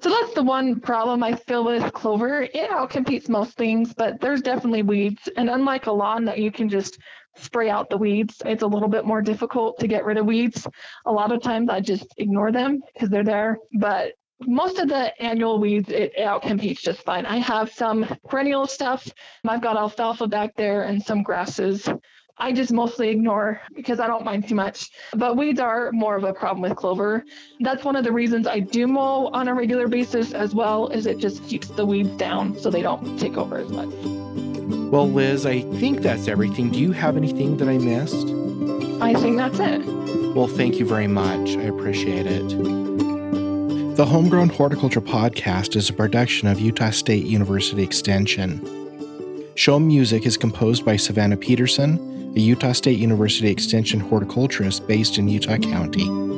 So 0.00 0.10
that's 0.10 0.34
the 0.34 0.42
one 0.42 0.80
problem 0.80 1.22
I 1.22 1.34
feel 1.34 1.64
with 1.64 1.92
clover. 1.92 2.42
It 2.42 2.70
outcompetes 2.70 3.28
most 3.28 3.56
things, 3.56 3.94
but 3.94 4.20
there's 4.20 4.42
definitely 4.42 4.82
weeds. 4.82 5.28
And 5.36 5.48
unlike 5.48 5.86
a 5.86 5.92
lawn 5.92 6.24
that 6.24 6.38
you 6.38 6.50
can 6.50 6.68
just 6.68 6.98
spray 7.36 7.70
out 7.70 7.90
the 7.90 7.96
weeds, 7.96 8.42
it's 8.44 8.62
a 8.62 8.66
little 8.66 8.88
bit 8.88 9.04
more 9.04 9.22
difficult 9.22 9.78
to 9.78 9.86
get 9.86 10.04
rid 10.04 10.16
of 10.16 10.26
weeds. 10.26 10.66
A 11.06 11.12
lot 11.12 11.32
of 11.32 11.42
times 11.42 11.68
I 11.70 11.80
just 11.80 12.06
ignore 12.18 12.52
them 12.52 12.80
because 12.92 13.08
they're 13.08 13.24
there. 13.24 13.58
But 13.78 14.12
most 14.40 14.78
of 14.78 14.88
the 14.88 15.22
annual 15.22 15.58
weeds 15.58 15.88
it 15.88 16.12
outcompetes 16.18 16.80
just 16.80 17.02
fine. 17.02 17.26
I 17.26 17.36
have 17.38 17.72
some 17.72 18.04
perennial 18.28 18.66
stuff. 18.66 19.08
I've 19.46 19.62
got 19.62 19.76
alfalfa 19.76 20.26
back 20.26 20.54
there 20.56 20.82
and 20.82 21.02
some 21.02 21.22
grasses. 21.22 21.88
I 22.36 22.52
just 22.52 22.72
mostly 22.72 23.10
ignore 23.10 23.60
because 23.76 24.00
I 24.00 24.08
don't 24.08 24.24
mind 24.24 24.48
too 24.48 24.56
much. 24.56 24.90
But 25.14 25.36
weeds 25.36 25.60
are 25.60 25.92
more 25.92 26.16
of 26.16 26.24
a 26.24 26.32
problem 26.32 26.62
with 26.62 26.76
clover. 26.76 27.24
That's 27.60 27.84
one 27.84 27.94
of 27.94 28.02
the 28.02 28.10
reasons 28.10 28.48
I 28.48 28.58
do 28.58 28.88
mow 28.88 29.28
on 29.32 29.46
a 29.46 29.54
regular 29.54 29.86
basis 29.86 30.32
as 30.32 30.52
well, 30.52 30.88
is 30.88 31.06
it 31.06 31.18
just 31.18 31.44
keeps 31.46 31.68
the 31.68 31.86
weeds 31.86 32.10
down 32.16 32.58
so 32.58 32.70
they 32.70 32.82
don't 32.82 33.18
take 33.18 33.36
over 33.36 33.58
as 33.58 33.70
much. 33.70 33.88
Well, 34.90 35.08
Liz, 35.08 35.46
I 35.46 35.60
think 35.78 36.00
that's 36.00 36.26
everything. 36.26 36.70
Do 36.70 36.80
you 36.80 36.90
have 36.90 37.16
anything 37.16 37.56
that 37.58 37.68
I 37.68 37.78
missed? 37.78 38.26
I 39.00 39.14
think 39.14 39.36
that's 39.36 39.60
it. 39.60 39.86
Well, 40.34 40.48
thank 40.48 40.80
you 40.80 40.86
very 40.86 41.06
much. 41.06 41.50
I 41.50 41.62
appreciate 41.62 42.26
it. 42.26 42.83
The 43.96 44.04
Homegrown 44.04 44.48
Horticulture 44.48 45.00
Podcast 45.00 45.76
is 45.76 45.88
a 45.88 45.92
production 45.92 46.48
of 46.48 46.58
Utah 46.58 46.90
State 46.90 47.26
University 47.26 47.84
Extension. 47.84 48.60
Show 49.54 49.78
music 49.78 50.26
is 50.26 50.36
composed 50.36 50.84
by 50.84 50.96
Savannah 50.96 51.36
Peterson, 51.36 52.32
a 52.36 52.40
Utah 52.40 52.72
State 52.72 52.98
University 52.98 53.48
Extension 53.48 54.00
horticulturist 54.00 54.84
based 54.88 55.16
in 55.16 55.28
Utah 55.28 55.58
County. 55.58 56.33